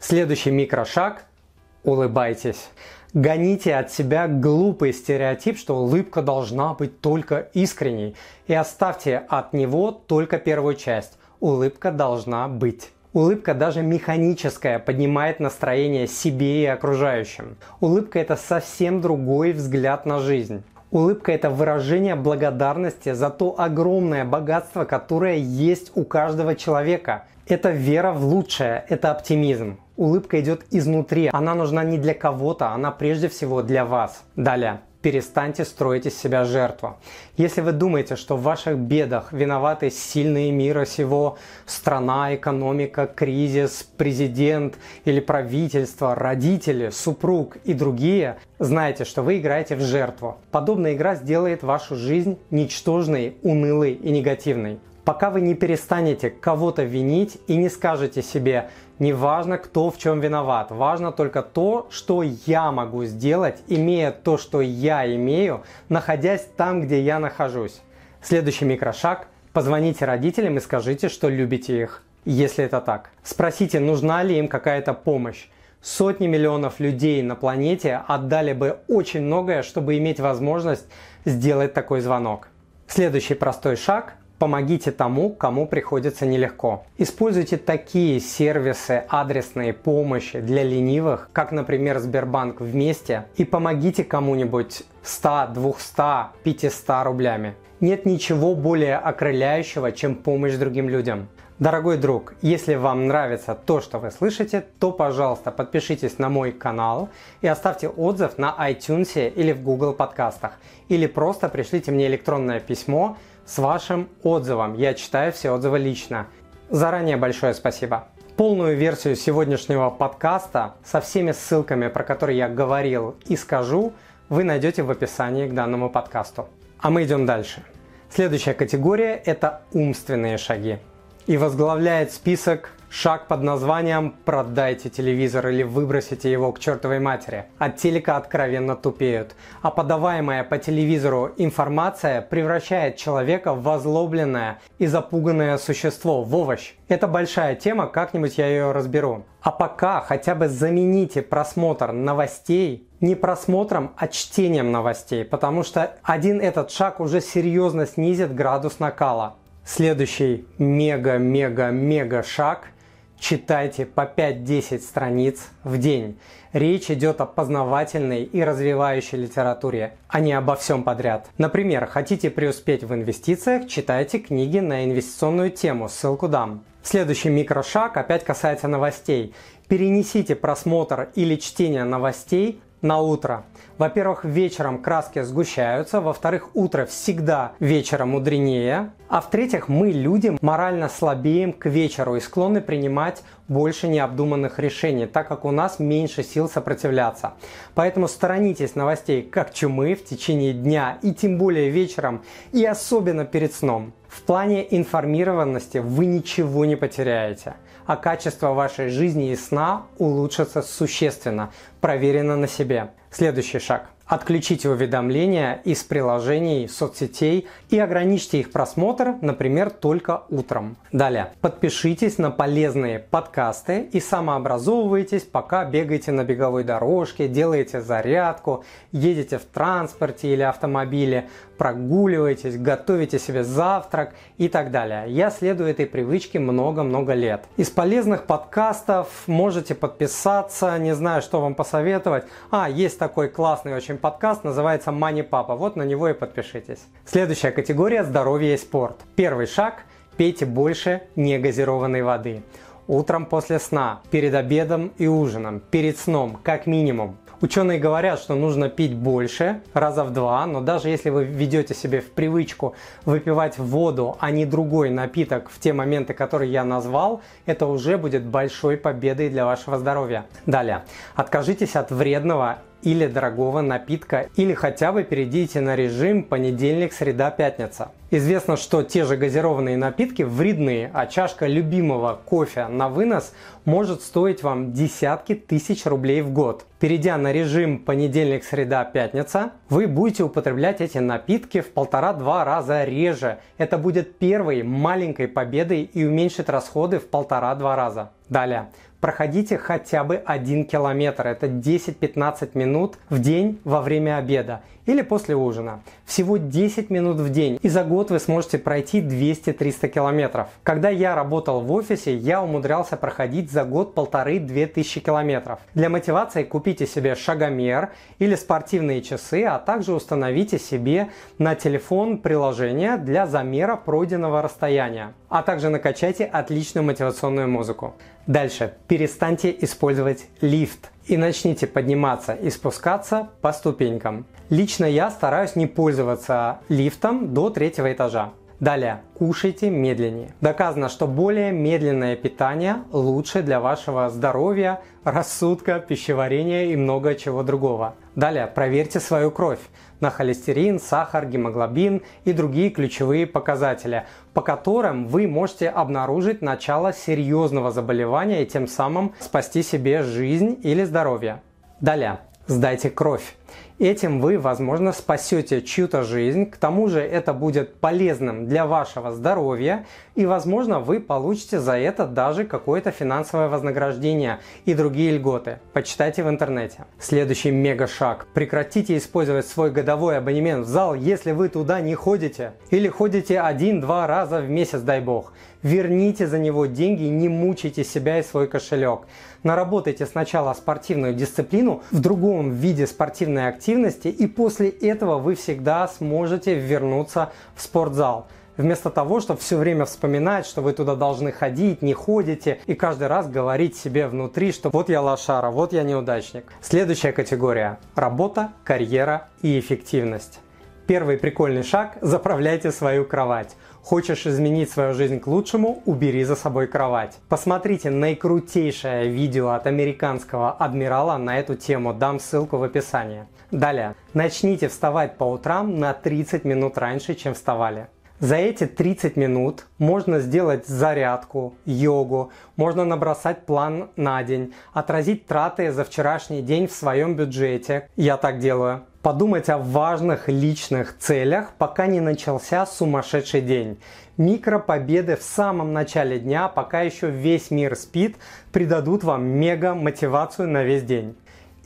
Следующий 0.00 0.50
микрошаг– 0.50 1.26
улыбайтесь. 1.84 2.70
Гоните 3.16 3.74
от 3.76 3.90
себя 3.90 4.28
глупый 4.28 4.92
стереотип, 4.92 5.56
что 5.56 5.78
улыбка 5.78 6.20
должна 6.20 6.74
быть 6.74 7.00
только 7.00 7.48
искренней, 7.54 8.14
и 8.46 8.52
оставьте 8.52 9.22
от 9.30 9.54
него 9.54 9.90
только 9.90 10.36
первую 10.36 10.74
часть. 10.74 11.16
Улыбка 11.40 11.92
должна 11.92 12.46
быть. 12.46 12.90
Улыбка 13.14 13.54
даже 13.54 13.80
механическая 13.80 14.78
поднимает 14.78 15.40
настроение 15.40 16.06
себе 16.06 16.64
и 16.64 16.66
окружающим. 16.66 17.56
Улыбка 17.80 18.18
это 18.18 18.36
совсем 18.36 19.00
другой 19.00 19.52
взгляд 19.52 20.04
на 20.04 20.18
жизнь. 20.18 20.62
Улыбка– 20.90 21.32
это 21.32 21.48
выражение 21.48 22.16
благодарности 22.16 23.14
за 23.14 23.30
то 23.30 23.58
огромное 23.58 24.26
богатство, 24.26 24.84
которое 24.84 25.38
есть 25.38 25.90
у 25.94 26.04
каждого 26.04 26.54
человека. 26.54 27.24
Это 27.48 27.70
вера 27.70 28.10
в 28.10 28.24
лучшее, 28.24 28.84
это 28.88 29.12
оптимизм. 29.12 29.78
Улыбка 29.96 30.40
идет 30.40 30.64
изнутри, 30.72 31.30
она 31.32 31.54
нужна 31.54 31.84
не 31.84 31.96
для 31.96 32.12
кого-то, 32.12 32.72
она 32.72 32.90
прежде 32.90 33.28
всего 33.28 33.62
для 33.62 33.84
вас. 33.84 34.24
Далее. 34.34 34.80
перестаньте 35.00 35.64
строить 35.64 36.06
из 36.06 36.18
себя 36.18 36.44
жертву. 36.44 36.96
Если 37.36 37.60
вы 37.60 37.70
думаете, 37.70 38.16
что 38.16 38.36
в 38.36 38.42
ваших 38.42 38.76
бедах 38.76 39.32
виноваты 39.32 39.88
сильные 39.88 40.50
мира 40.50 40.84
сего, 40.84 41.38
страна, 41.66 42.34
экономика, 42.34 43.06
кризис, 43.06 43.88
президент 43.96 44.74
или 45.04 45.20
правительство, 45.20 46.16
родители, 46.16 46.90
супруг 46.90 47.58
и 47.62 47.74
другие, 47.74 48.38
знайте, 48.58 49.04
что 49.04 49.22
вы 49.22 49.38
играете 49.38 49.76
в 49.76 49.80
жертву. 49.82 50.38
Подобная 50.50 50.94
игра 50.94 51.14
сделает 51.14 51.62
вашу 51.62 51.94
жизнь 51.94 52.40
ничтожной, 52.50 53.36
унылой 53.44 53.92
и 53.92 54.10
негативной. 54.10 54.80
Пока 55.06 55.30
вы 55.30 55.40
не 55.40 55.54
перестанете 55.54 56.30
кого-то 56.30 56.82
винить 56.82 57.38
и 57.46 57.54
не 57.54 57.68
скажете 57.68 58.22
себе, 58.22 58.70
не 58.98 59.12
важно, 59.12 59.56
кто 59.56 59.92
в 59.92 59.98
чем 59.98 60.18
виноват, 60.18 60.72
важно 60.72 61.12
только 61.12 61.42
то, 61.42 61.86
что 61.92 62.24
я 62.24 62.72
могу 62.72 63.04
сделать, 63.04 63.62
имея 63.68 64.10
то, 64.10 64.36
что 64.36 64.60
я 64.60 65.06
имею, 65.14 65.62
находясь 65.88 66.48
там, 66.56 66.80
где 66.80 67.00
я 67.00 67.20
нахожусь. 67.20 67.82
Следующий 68.20 68.64
микрошаг– 68.64 69.28
позвоните 69.52 70.06
родителям 70.06 70.56
и 70.56 70.60
скажите, 70.60 71.08
что 71.08 71.28
любите 71.28 71.80
их, 71.80 72.02
если 72.24 72.64
это 72.64 72.80
так. 72.80 73.12
Спросите, 73.22 73.78
нужна 73.78 74.24
ли 74.24 74.36
им 74.36 74.48
какая-то 74.48 74.92
помощь. 74.92 75.46
Сотни 75.80 76.26
миллионов 76.26 76.80
людей 76.80 77.22
на 77.22 77.36
планете 77.36 78.02
отдали 78.08 78.54
бы 78.54 78.80
очень 78.88 79.22
многое, 79.22 79.62
чтобы 79.62 79.98
иметь 79.98 80.18
возможность 80.18 80.88
сделать 81.24 81.74
такой 81.74 82.00
звонок. 82.00 82.48
Следующий 82.88 83.34
простой 83.34 83.76
шаг 83.76 84.16
Помогите 84.38 84.92
тому, 84.92 85.30
кому 85.30 85.66
приходится 85.66 86.26
нелегко. 86.26 86.84
Используйте 86.98 87.56
такие 87.56 88.20
сервисы 88.20 89.04
адресной 89.08 89.72
помощи 89.72 90.40
для 90.40 90.62
ленивых, 90.62 91.30
как, 91.32 91.52
например, 91.52 91.98
Сбербанк 92.00 92.60
вместе, 92.60 93.24
и 93.36 93.46
помогите 93.46 94.04
кому-нибудь 94.04 94.82
100, 95.02 95.52
200, 95.54 96.42
500 96.42 97.04
рублями. 97.06 97.54
Нет 97.80 98.04
ничего 98.04 98.54
более 98.54 98.98
окрыляющего, 98.98 99.90
чем 99.92 100.14
помощь 100.14 100.54
другим 100.54 100.90
людям. 100.90 101.28
Дорогой 101.58 101.96
друг, 101.96 102.34
если 102.42 102.74
вам 102.74 103.06
нравится 103.06 103.54
то, 103.54 103.80
что 103.80 103.98
вы 103.98 104.10
слышите, 104.10 104.66
то, 104.78 104.92
пожалуйста, 104.92 105.50
подпишитесь 105.50 106.18
на 106.18 106.28
мой 106.28 106.52
канал 106.52 107.08
и 107.40 107.46
оставьте 107.46 107.88
отзыв 107.88 108.36
на 108.36 108.54
iTunes 108.58 109.30
или 109.30 109.52
в 109.52 109.62
Google 109.62 109.94
подкастах. 109.94 110.58
Или 110.90 111.06
просто 111.06 111.48
пришлите 111.48 111.90
мне 111.90 112.08
электронное 112.08 112.60
письмо 112.60 113.16
с 113.46 113.58
вашим 113.58 114.08
отзывом. 114.22 114.74
Я 114.74 114.94
читаю 114.94 115.32
все 115.32 115.50
отзывы 115.50 115.78
лично. 115.78 116.26
Заранее 116.68 117.16
большое 117.16 117.54
спасибо. 117.54 118.08
Полную 118.36 118.76
версию 118.76 119.16
сегодняшнего 119.16 119.88
подкаста 119.88 120.74
со 120.84 121.00
всеми 121.00 121.32
ссылками, 121.32 121.88
про 121.88 122.04
которые 122.04 122.36
я 122.36 122.48
говорил 122.48 123.16
и 123.26 123.36
скажу, 123.36 123.92
вы 124.28 124.44
найдете 124.44 124.82
в 124.82 124.90
описании 124.90 125.48
к 125.48 125.54
данному 125.54 125.88
подкасту. 125.88 126.48
А 126.78 126.90
мы 126.90 127.04
идем 127.04 127.24
дальше. 127.24 127.62
Следующая 128.10 128.54
категория– 128.54 129.14
это 129.24 129.62
умственные 129.72 130.36
шаги. 130.38 130.78
И 131.26 131.36
возглавляет 131.36 132.12
список 132.12 132.70
Шаг 132.88 133.26
под 133.26 133.42
названием 133.42 134.14
«Продайте 134.24 134.88
телевизор 134.88 135.48
или 135.48 135.64
выбросите 135.64 136.30
его 136.30 136.52
к 136.52 136.60
чертовой 136.60 137.00
матери». 137.00 137.46
От 137.58 137.76
телека 137.76 138.16
откровенно 138.16 138.76
тупеют, 138.76 139.34
а 139.60 139.72
подаваемая 139.72 140.44
по 140.44 140.56
телевизору 140.56 141.32
информация 141.36 142.22
превращает 142.22 142.96
человека 142.96 143.54
в 143.54 143.62
возлобленное 143.64 144.60
и 144.78 144.86
запуганное 144.86 145.58
существо, 145.58 146.22
в 146.22 146.34
овощ. 146.36 146.74
Это 146.86 147.08
большая 147.08 147.56
тема, 147.56 147.88
как-нибудь 147.88 148.38
я 148.38 148.46
ее 148.46 148.70
разберу. 148.70 149.24
А 149.42 149.50
пока 149.50 150.00
хотя 150.00 150.36
бы 150.36 150.48
замените 150.48 151.22
просмотр 151.22 151.90
новостей 151.92 152.88
не 153.00 153.16
просмотром, 153.16 153.92
а 153.96 154.06
чтением 154.06 154.70
новостей, 154.70 155.24
потому 155.24 155.64
что 155.64 155.96
один 156.02 156.40
этот 156.40 156.70
шаг 156.70 157.00
уже 157.00 157.20
серьезно 157.20 157.84
снизит 157.84 158.34
градус 158.34 158.78
накала. 158.78 159.34
Следующий 159.64 160.46
мега-мега-мега 160.58 162.22
шаг– 162.22 162.68
Читайте 163.18 163.86
по 163.86 164.02
5-10 164.02 164.80
страниц 164.80 165.48
в 165.64 165.78
день. 165.78 166.18
Речь 166.52 166.90
идет 166.90 167.20
о 167.20 167.26
познавательной 167.26 168.24
и 168.24 168.42
развивающей 168.42 169.18
литературе, 169.18 169.96
а 170.08 170.20
не 170.20 170.32
обо 170.32 170.54
всем 170.54 170.84
подряд. 170.84 171.28
Например, 171.38 171.86
хотите 171.86 172.30
преуспеть 172.30 172.84
в 172.84 172.94
инвестициях, 172.94 173.66
читайте 173.68 174.18
книги 174.18 174.58
на 174.58 174.84
инвестиционную 174.84 175.50
тему, 175.50 175.88
ссылку 175.88 176.28
дам. 176.28 176.62
Следующий 176.82 177.30
микрошаг 177.30 177.96
опять 177.96 178.22
касается 178.22 178.68
новостей. 178.68 179.34
Перенесите 179.66 180.36
просмотр 180.36 181.08
или 181.16 181.34
чтение 181.34 181.82
новостей 181.82 182.60
на 182.86 182.98
утро. 182.98 183.44
Во-первых, 183.78 184.24
вечером 184.24 184.80
краски 184.80 185.22
сгущаются, 185.22 186.00
во-вторых, 186.00 186.50
утро 186.54 186.86
всегда 186.86 187.52
вечером 187.60 188.10
мудренее, 188.10 188.92
а 189.08 189.20
в-третьих, 189.20 189.68
мы, 189.68 189.90
люди, 189.90 190.36
морально 190.40 190.88
слабеем 190.88 191.52
к 191.52 191.66
вечеру 191.66 192.16
и 192.16 192.20
склонны 192.20 192.60
принимать 192.60 193.22
больше 193.48 193.86
необдуманных 193.86 194.58
решений, 194.58 195.06
так 195.06 195.28
как 195.28 195.44
у 195.44 195.50
нас 195.50 195.78
меньше 195.78 196.22
сил 196.22 196.48
сопротивляться. 196.48 197.34
Поэтому 197.74 198.08
сторонитесь 198.08 198.74
новостей 198.74 199.22
как 199.22 199.52
чумы 199.52 199.94
в 199.94 200.04
течение 200.04 200.52
дня 200.52 200.98
и 201.02 201.12
тем 201.12 201.38
более 201.38 201.70
вечером 201.70 202.24
и 202.52 202.64
особенно 202.64 203.24
перед 203.24 203.52
сном. 203.52 203.92
В 204.08 204.22
плане 204.22 204.66
информированности 204.74 205.78
вы 205.78 206.06
ничего 206.06 206.64
не 206.64 206.76
потеряете, 206.76 207.54
а 207.86 207.96
качество 207.96 208.52
вашей 208.52 208.88
жизни 208.88 209.30
и 209.30 209.36
сна 209.36 209.86
улучшится 209.98 210.62
существенно, 210.62 211.50
проверено 211.80 212.36
на 212.36 212.48
себе. 212.48 212.90
Следующий 213.10 213.58
шаг. 213.58 213.88
Отключите 214.06 214.68
уведомления 214.68 215.60
из 215.64 215.82
приложений 215.82 216.68
соцсетей 216.68 217.48
и 217.70 217.78
ограничьте 217.80 218.38
их 218.38 218.52
просмотр, 218.52 219.16
например, 219.20 219.70
только 219.70 220.22
утром. 220.28 220.76
Далее. 220.92 221.32
Подпишитесь 221.40 222.16
на 222.16 222.30
полезные 222.30 223.00
подкасты 223.00 223.88
и 223.92 223.98
самообразовывайтесь, 223.98 225.22
пока 225.22 225.64
бегаете 225.64 226.12
на 226.12 226.22
беговой 226.22 226.62
дорожке, 226.62 227.26
делаете 227.26 227.80
зарядку, 227.80 228.64
едете 228.92 229.38
в 229.38 229.44
транспорте 229.44 230.32
или 230.32 230.42
автомобиле, 230.42 231.28
прогуливаетесь, 231.56 232.56
готовите 232.56 233.18
себе 233.18 233.44
завтрак 233.44 234.14
и 234.38 234.48
так 234.48 234.70
далее. 234.70 235.04
Я 235.08 235.30
следую 235.30 235.70
этой 235.70 235.86
привычке 235.86 236.38
много-много 236.38 237.14
лет. 237.14 237.44
Из 237.56 237.70
полезных 237.70 238.24
подкастов 238.24 239.08
можете 239.26 239.74
подписаться, 239.74 240.78
не 240.78 240.94
знаю, 240.94 241.22
что 241.22 241.40
вам 241.40 241.54
посоветовать. 241.54 242.24
А, 242.50 242.68
есть 242.68 242.98
такой 242.98 243.28
классный 243.28 243.74
очень 243.74 243.98
подкаст, 243.98 244.44
называется 244.44 244.90
Money 244.90 245.22
Папа. 245.22 245.56
Вот 245.56 245.76
на 245.76 245.82
него 245.82 246.08
и 246.08 246.14
подпишитесь. 246.14 246.80
Следующая 247.04 247.50
категория– 247.50 248.02
здоровье 248.04 248.54
и 248.54 248.58
спорт. 248.58 248.96
Первый 249.16 249.46
шаг– 249.46 249.84
пейте 250.16 250.46
больше 250.46 251.02
негазированной 251.16 252.02
воды. 252.02 252.42
Утром 252.88 253.26
после 253.26 253.58
сна, 253.58 254.00
перед 254.12 254.34
обедом 254.34 254.92
и 254.96 255.08
ужином, 255.08 255.60
перед 255.60 255.98
сном, 255.98 256.38
как 256.42 256.66
минимум. 256.66 257.16
Ученые 257.42 257.78
говорят, 257.78 258.18
что 258.18 258.34
нужно 258.34 258.70
пить 258.70 258.94
больше, 258.94 259.60
раза 259.74 260.04
в 260.04 260.12
два, 260.12 260.46
но 260.46 260.62
даже 260.62 260.88
если 260.88 261.10
вы 261.10 261.24
ведете 261.24 261.74
себе 261.74 262.00
в 262.00 262.10
привычку 262.10 262.74
выпивать 263.04 263.58
воду, 263.58 264.16
а 264.20 264.30
не 264.30 264.46
другой 264.46 264.88
напиток 264.88 265.50
в 265.50 265.60
те 265.60 265.74
моменты, 265.74 266.14
которые 266.14 266.50
я 266.50 266.64
назвал, 266.64 267.20
это 267.44 267.66
уже 267.66 267.98
будет 267.98 268.24
большой 268.24 268.78
победой 268.78 269.28
для 269.28 269.44
вашего 269.44 269.78
здоровья. 269.78 270.24
Далее. 270.46 270.84
Откажитесь 271.14 271.76
от 271.76 271.90
вредного 271.90 272.60
или 272.80 273.06
дорогого 273.06 273.60
напитка, 273.60 274.28
или 274.36 274.54
хотя 274.54 274.92
бы 274.92 275.02
перейдите 275.02 275.60
на 275.60 275.76
режим 275.76 276.22
понедельник, 276.22 276.94
среда, 276.94 277.30
пятница. 277.30 277.90
Известно, 278.16 278.56
что 278.56 278.82
те 278.82 279.04
же 279.04 279.18
газированные 279.18 279.76
напитки 279.76 280.22
вредны, 280.22 280.90
а 280.94 281.04
чашка 281.04 281.46
любимого 281.46 282.18
кофе 282.24 282.66
на 282.66 282.88
вынос 282.88 283.34
может 283.66 284.00
стоить 284.00 284.42
вам 284.42 284.72
десятки 284.72 285.34
тысяч 285.34 285.84
рублей 285.84 286.22
в 286.22 286.30
год. 286.30 286.64
Перейдя 286.80 287.18
на 287.18 287.30
режим 287.30 287.78
понедельник, 287.78 288.44
среда, 288.44 288.86
пятница, 288.86 289.52
вы 289.68 289.86
будете 289.86 290.22
употреблять 290.22 290.80
эти 290.80 290.96
напитки 290.96 291.60
в 291.60 291.70
полтора-два 291.74 292.42
раза 292.46 292.84
реже. 292.84 293.36
Это 293.58 293.76
будет 293.76 294.16
первой 294.16 294.62
маленькой 294.62 295.28
победой 295.28 295.82
и 295.82 296.06
уменьшит 296.06 296.48
расходы 296.48 297.00
в 297.00 297.08
полтора-два 297.08 297.76
раза. 297.76 298.12
Далее 298.30 298.68
проходите 299.06 299.56
хотя 299.56 300.02
бы 300.02 300.16
1 300.16 300.64
километр. 300.64 301.28
Это 301.28 301.46
10-15 301.46 302.50
минут 302.54 302.98
в 303.08 303.20
день 303.20 303.60
во 303.62 303.80
время 303.80 304.16
обеда 304.16 304.62
или 304.86 305.02
после 305.02 305.34
ужина. 305.36 305.82
Всего 306.04 306.36
10 306.36 306.90
минут 306.90 307.18
в 307.18 307.30
день. 307.30 307.58
И 307.62 307.68
за 307.68 307.84
год 307.84 308.10
вы 308.10 308.18
сможете 308.18 308.58
пройти 308.58 309.00
200-300 309.00 309.88
километров. 309.88 310.48
Когда 310.62 310.88
я 310.88 311.14
работал 311.14 311.60
в 311.60 311.72
офисе, 311.72 312.16
я 312.16 312.42
умудрялся 312.42 312.96
проходить 312.96 313.50
за 313.50 313.64
год 313.64 313.94
полторы-две 313.94 314.66
тысячи 314.66 315.00
километров. 315.00 315.58
Для 315.74 315.88
мотивации 315.88 316.44
купите 316.44 316.86
себе 316.86 317.14
шагомер 317.14 317.90
или 318.18 318.34
спортивные 318.34 319.02
часы, 319.02 319.44
а 319.44 319.58
также 319.58 319.92
установите 319.92 320.58
себе 320.58 321.10
на 321.38 321.54
телефон 321.54 322.18
приложение 322.18 322.96
для 322.96 323.26
замера 323.26 323.76
пройденного 323.76 324.42
расстояния. 324.42 325.12
А 325.28 325.42
также 325.42 325.68
накачайте 325.68 326.24
отличную 326.24 326.84
мотивационную 326.84 327.48
музыку. 327.48 327.94
Дальше. 328.26 328.74
Перестаньте 328.88 329.54
использовать 329.60 330.26
лифт 330.40 330.90
и 331.06 331.16
начните 331.16 331.66
подниматься 331.66 332.34
и 332.34 332.50
спускаться 332.50 333.28
по 333.40 333.52
ступенькам. 333.52 334.26
Лично 334.50 334.84
я 334.84 335.10
стараюсь 335.10 335.56
не 335.56 335.66
пользоваться 335.66 336.58
лифтом 336.68 337.34
до 337.34 337.50
третьего 337.50 337.92
этажа. 337.92 338.32
Далее, 338.58 339.02
кушайте 339.12 339.68
медленнее. 339.68 340.34
Доказано, 340.40 340.88
что 340.88 341.06
более 341.06 341.52
медленное 341.52 342.16
питание 342.16 342.76
лучше 342.90 343.42
для 343.42 343.60
вашего 343.60 344.08
здоровья, 344.08 344.80
рассудка, 345.04 345.78
пищеварения 345.78 346.64
и 346.66 346.76
много 346.76 347.14
чего 347.16 347.42
другого. 347.42 347.96
Далее, 348.14 348.46
проверьте 348.46 348.98
свою 348.98 349.30
кровь 349.30 349.60
на 350.00 350.10
холестерин, 350.10 350.80
сахар, 350.80 351.26
гемоглобин 351.26 352.00
и 352.24 352.32
другие 352.32 352.70
ключевые 352.70 353.26
показатели, 353.26 354.06
по 354.32 354.40
которым 354.40 355.06
вы 355.06 355.28
можете 355.28 355.68
обнаружить 355.68 356.40
начало 356.40 356.94
серьезного 356.94 357.70
заболевания 357.70 358.42
и 358.42 358.46
тем 358.46 358.68
самым 358.68 359.14
спасти 359.20 359.62
себе 359.62 360.02
жизнь 360.02 360.58
или 360.62 360.82
здоровье. 360.84 361.42
Далее, 361.82 362.20
сдайте 362.46 362.88
кровь. 362.88 363.36
Этим 363.78 364.22
вы, 364.22 364.38
возможно, 364.38 364.90
спасете 364.90 365.60
чью-то 365.60 366.02
жизнь, 366.02 366.46
к 366.46 366.56
тому 366.56 366.88
же 366.88 367.00
это 367.00 367.34
будет 367.34 367.74
полезным 367.74 368.46
для 368.46 368.64
вашего 368.64 369.12
здоровья, 369.12 369.84
и, 370.14 370.24
возможно, 370.24 370.80
вы 370.80 370.98
получите 370.98 371.60
за 371.60 371.76
это 371.76 372.06
даже 372.06 372.44
какое-то 372.44 372.90
финансовое 372.90 373.48
вознаграждение 373.48 374.38
и 374.64 374.72
другие 374.72 375.12
льготы. 375.18 375.58
Почитайте 375.74 376.24
в 376.24 376.30
интернете. 376.30 376.86
Следующий 376.98 377.50
мега 377.50 377.86
шаг. 377.86 378.26
Прекратите 378.32 378.96
использовать 378.96 379.46
свой 379.46 379.70
годовой 379.70 380.16
абонемент 380.16 380.64
в 380.64 380.70
зал, 380.70 380.94
если 380.94 381.32
вы 381.32 381.50
туда 381.50 381.82
не 381.82 381.94
ходите. 381.94 382.54
Или 382.70 382.88
ходите 382.88 383.38
один-два 383.40 384.06
раза 384.06 384.40
в 384.40 384.48
месяц, 384.48 384.80
дай 384.80 385.02
бог. 385.02 385.34
Верните 385.62 386.26
за 386.26 386.38
него 386.38 386.66
деньги, 386.66 387.04
не 387.04 387.28
мучайте 387.28 387.84
себя 387.84 388.18
и 388.18 388.22
свой 388.22 388.46
кошелек. 388.46 389.00
Наработайте 389.42 390.06
сначала 390.06 390.52
спортивную 390.54 391.14
дисциплину 391.14 391.82
в 391.90 392.00
другом 392.00 392.52
виде 392.52 392.86
спортивной 392.86 393.48
активности, 393.48 394.08
и 394.08 394.26
после 394.26 394.68
этого 394.68 395.18
вы 395.18 395.34
всегда 395.34 395.88
сможете 395.88 396.54
вернуться 396.54 397.32
в 397.54 397.62
спортзал. 397.62 398.26
Вместо 398.56 398.88
того, 398.90 399.20
чтобы 399.20 399.38
все 399.40 399.58
время 399.58 399.84
вспоминать, 399.84 400.46
что 400.46 400.62
вы 400.62 400.72
туда 400.72 400.94
должны 400.94 401.30
ходить, 401.30 401.82
не 401.82 401.92
ходите, 401.92 402.60
и 402.66 402.74
каждый 402.74 403.06
раз 403.08 403.28
говорить 403.28 403.76
себе 403.76 404.08
внутри, 404.08 404.50
что 404.52 404.70
вот 404.70 404.88
я 404.88 405.02
лошара, 405.02 405.50
вот 405.50 405.72
я 405.72 405.82
неудачник. 405.82 406.50
Следующая 406.62 407.12
категория– 407.12 407.78
работа, 407.94 408.52
карьера 408.64 409.28
и 409.42 409.58
эффективность. 409.58 410.40
Первый 410.86 411.18
прикольный 411.18 411.64
шаг– 411.64 411.98
заправляйте 412.00 412.70
свою 412.70 413.04
кровать. 413.04 413.56
Хочешь 413.82 414.24
изменить 414.24 414.70
свою 414.70 414.94
жизнь 414.94 415.18
к 415.18 415.26
лучшему– 415.26 415.82
убери 415.84 416.22
за 416.22 416.36
собой 416.36 416.68
кровать. 416.68 417.18
Посмотрите 417.28 417.90
наикрутейшее 417.90 419.08
видео 419.08 419.48
от 419.48 419.66
американского 419.66 420.52
адмирала 420.52 421.16
на 421.16 421.40
эту 421.40 421.56
тему, 421.56 421.92
дам 421.92 422.20
ссылку 422.20 422.58
в 422.58 422.62
описании. 422.62 423.24
Далее. 423.50 423.96
Начните 424.14 424.68
вставать 424.68 425.16
по 425.16 425.24
утрам 425.24 425.76
на 425.76 425.92
30 425.92 426.44
минут 426.44 426.78
раньше, 426.78 427.16
чем 427.16 427.34
вставали. 427.34 427.88
За 428.20 428.36
эти 428.36 428.64
30 428.66 429.16
минут 429.16 429.66
можно 429.78 430.20
сделать 430.20 430.66
зарядку, 430.66 431.54
йогу, 431.66 432.30
можно 432.54 432.84
набросать 432.84 433.44
план 433.44 433.90
на 433.96 434.22
день, 434.22 434.54
отразить 434.72 435.26
траты 435.26 435.72
за 435.72 435.84
вчерашний 435.84 436.42
день 436.42 436.68
в 436.68 436.72
своем 436.72 437.16
бюджете. 437.16 437.88
Я 437.96 438.16
так 438.16 438.38
делаю. 438.38 438.82
Подумать 439.06 439.48
о 439.50 439.58
важных 439.58 440.26
личных 440.26 440.98
целях, 440.98 441.52
пока 441.58 441.86
не 441.86 442.00
начался 442.00 442.66
сумасшедший 442.66 443.40
день. 443.40 443.78
Микропобеды 444.16 445.14
в 445.14 445.22
самом 445.22 445.72
начале 445.72 446.18
дня, 446.18 446.48
пока 446.48 446.80
еще 446.80 447.08
весь 447.08 447.52
мир 447.52 447.76
спит, 447.76 448.16
придадут 448.50 449.04
вам 449.04 449.24
мега 449.24 449.76
мотивацию 449.76 450.48
на 450.48 450.64
весь 450.64 450.82
день. 450.82 451.14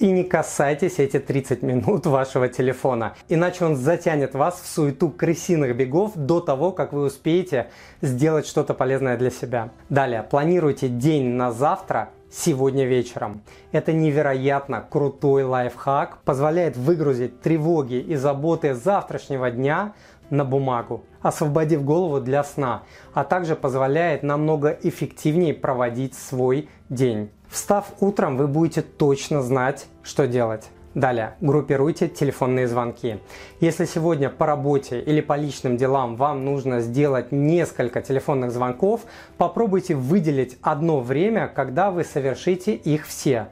И 0.00 0.10
не 0.10 0.22
касайтесь 0.22 0.98
эти 0.98 1.18
30 1.18 1.62
минут 1.62 2.04
вашего 2.04 2.46
телефона, 2.46 3.14
иначе 3.30 3.64
он 3.64 3.74
затянет 3.74 4.34
вас 4.34 4.60
в 4.60 4.66
суету 4.66 5.08
крысиных 5.08 5.74
бегов 5.74 6.12
до 6.16 6.40
того, 6.40 6.72
как 6.72 6.92
вы 6.92 7.04
успеете 7.04 7.70
сделать 8.02 8.46
что-то 8.46 8.74
полезное 8.74 9.16
для 9.16 9.30
себя. 9.30 9.70
Далее, 9.88 10.22
планируйте 10.22 10.88
день 10.88 11.28
на 11.28 11.52
завтра 11.52 12.10
сегодня 12.30 12.86
вечером. 12.86 13.42
Это 13.72 13.92
невероятно 13.92 14.86
крутой 14.88 15.44
лайфхак, 15.44 16.18
позволяет 16.24 16.76
выгрузить 16.76 17.40
тревоги 17.40 17.94
и 17.94 18.16
заботы 18.16 18.74
завтрашнего 18.74 19.50
дня 19.50 19.94
на 20.30 20.44
бумагу, 20.44 21.04
освободив 21.20 21.84
голову 21.84 22.20
для 22.20 22.44
сна, 22.44 22.82
а 23.12 23.24
также 23.24 23.56
позволяет 23.56 24.22
намного 24.22 24.70
эффективнее 24.82 25.54
проводить 25.54 26.14
свой 26.14 26.68
день. 26.88 27.30
Встав 27.48 27.92
утром, 28.00 28.36
вы 28.36 28.46
будете 28.46 28.82
точно 28.82 29.42
знать, 29.42 29.86
что 30.02 30.28
делать. 30.28 30.70
Далее, 30.94 31.36
группируйте 31.40 32.08
телефонные 32.08 32.66
звонки. 32.66 33.20
Если 33.60 33.84
сегодня 33.84 34.28
по 34.28 34.44
работе 34.44 35.00
или 35.00 35.20
по 35.20 35.36
личным 35.36 35.76
делам 35.76 36.16
вам 36.16 36.44
нужно 36.44 36.80
сделать 36.80 37.30
несколько 37.30 38.02
телефонных 38.02 38.50
звонков, 38.50 39.02
попробуйте 39.36 39.94
выделить 39.94 40.58
одно 40.62 40.98
время, 40.98 41.46
когда 41.46 41.92
вы 41.92 42.02
совершите 42.02 42.74
их 42.74 43.06
все. 43.06 43.46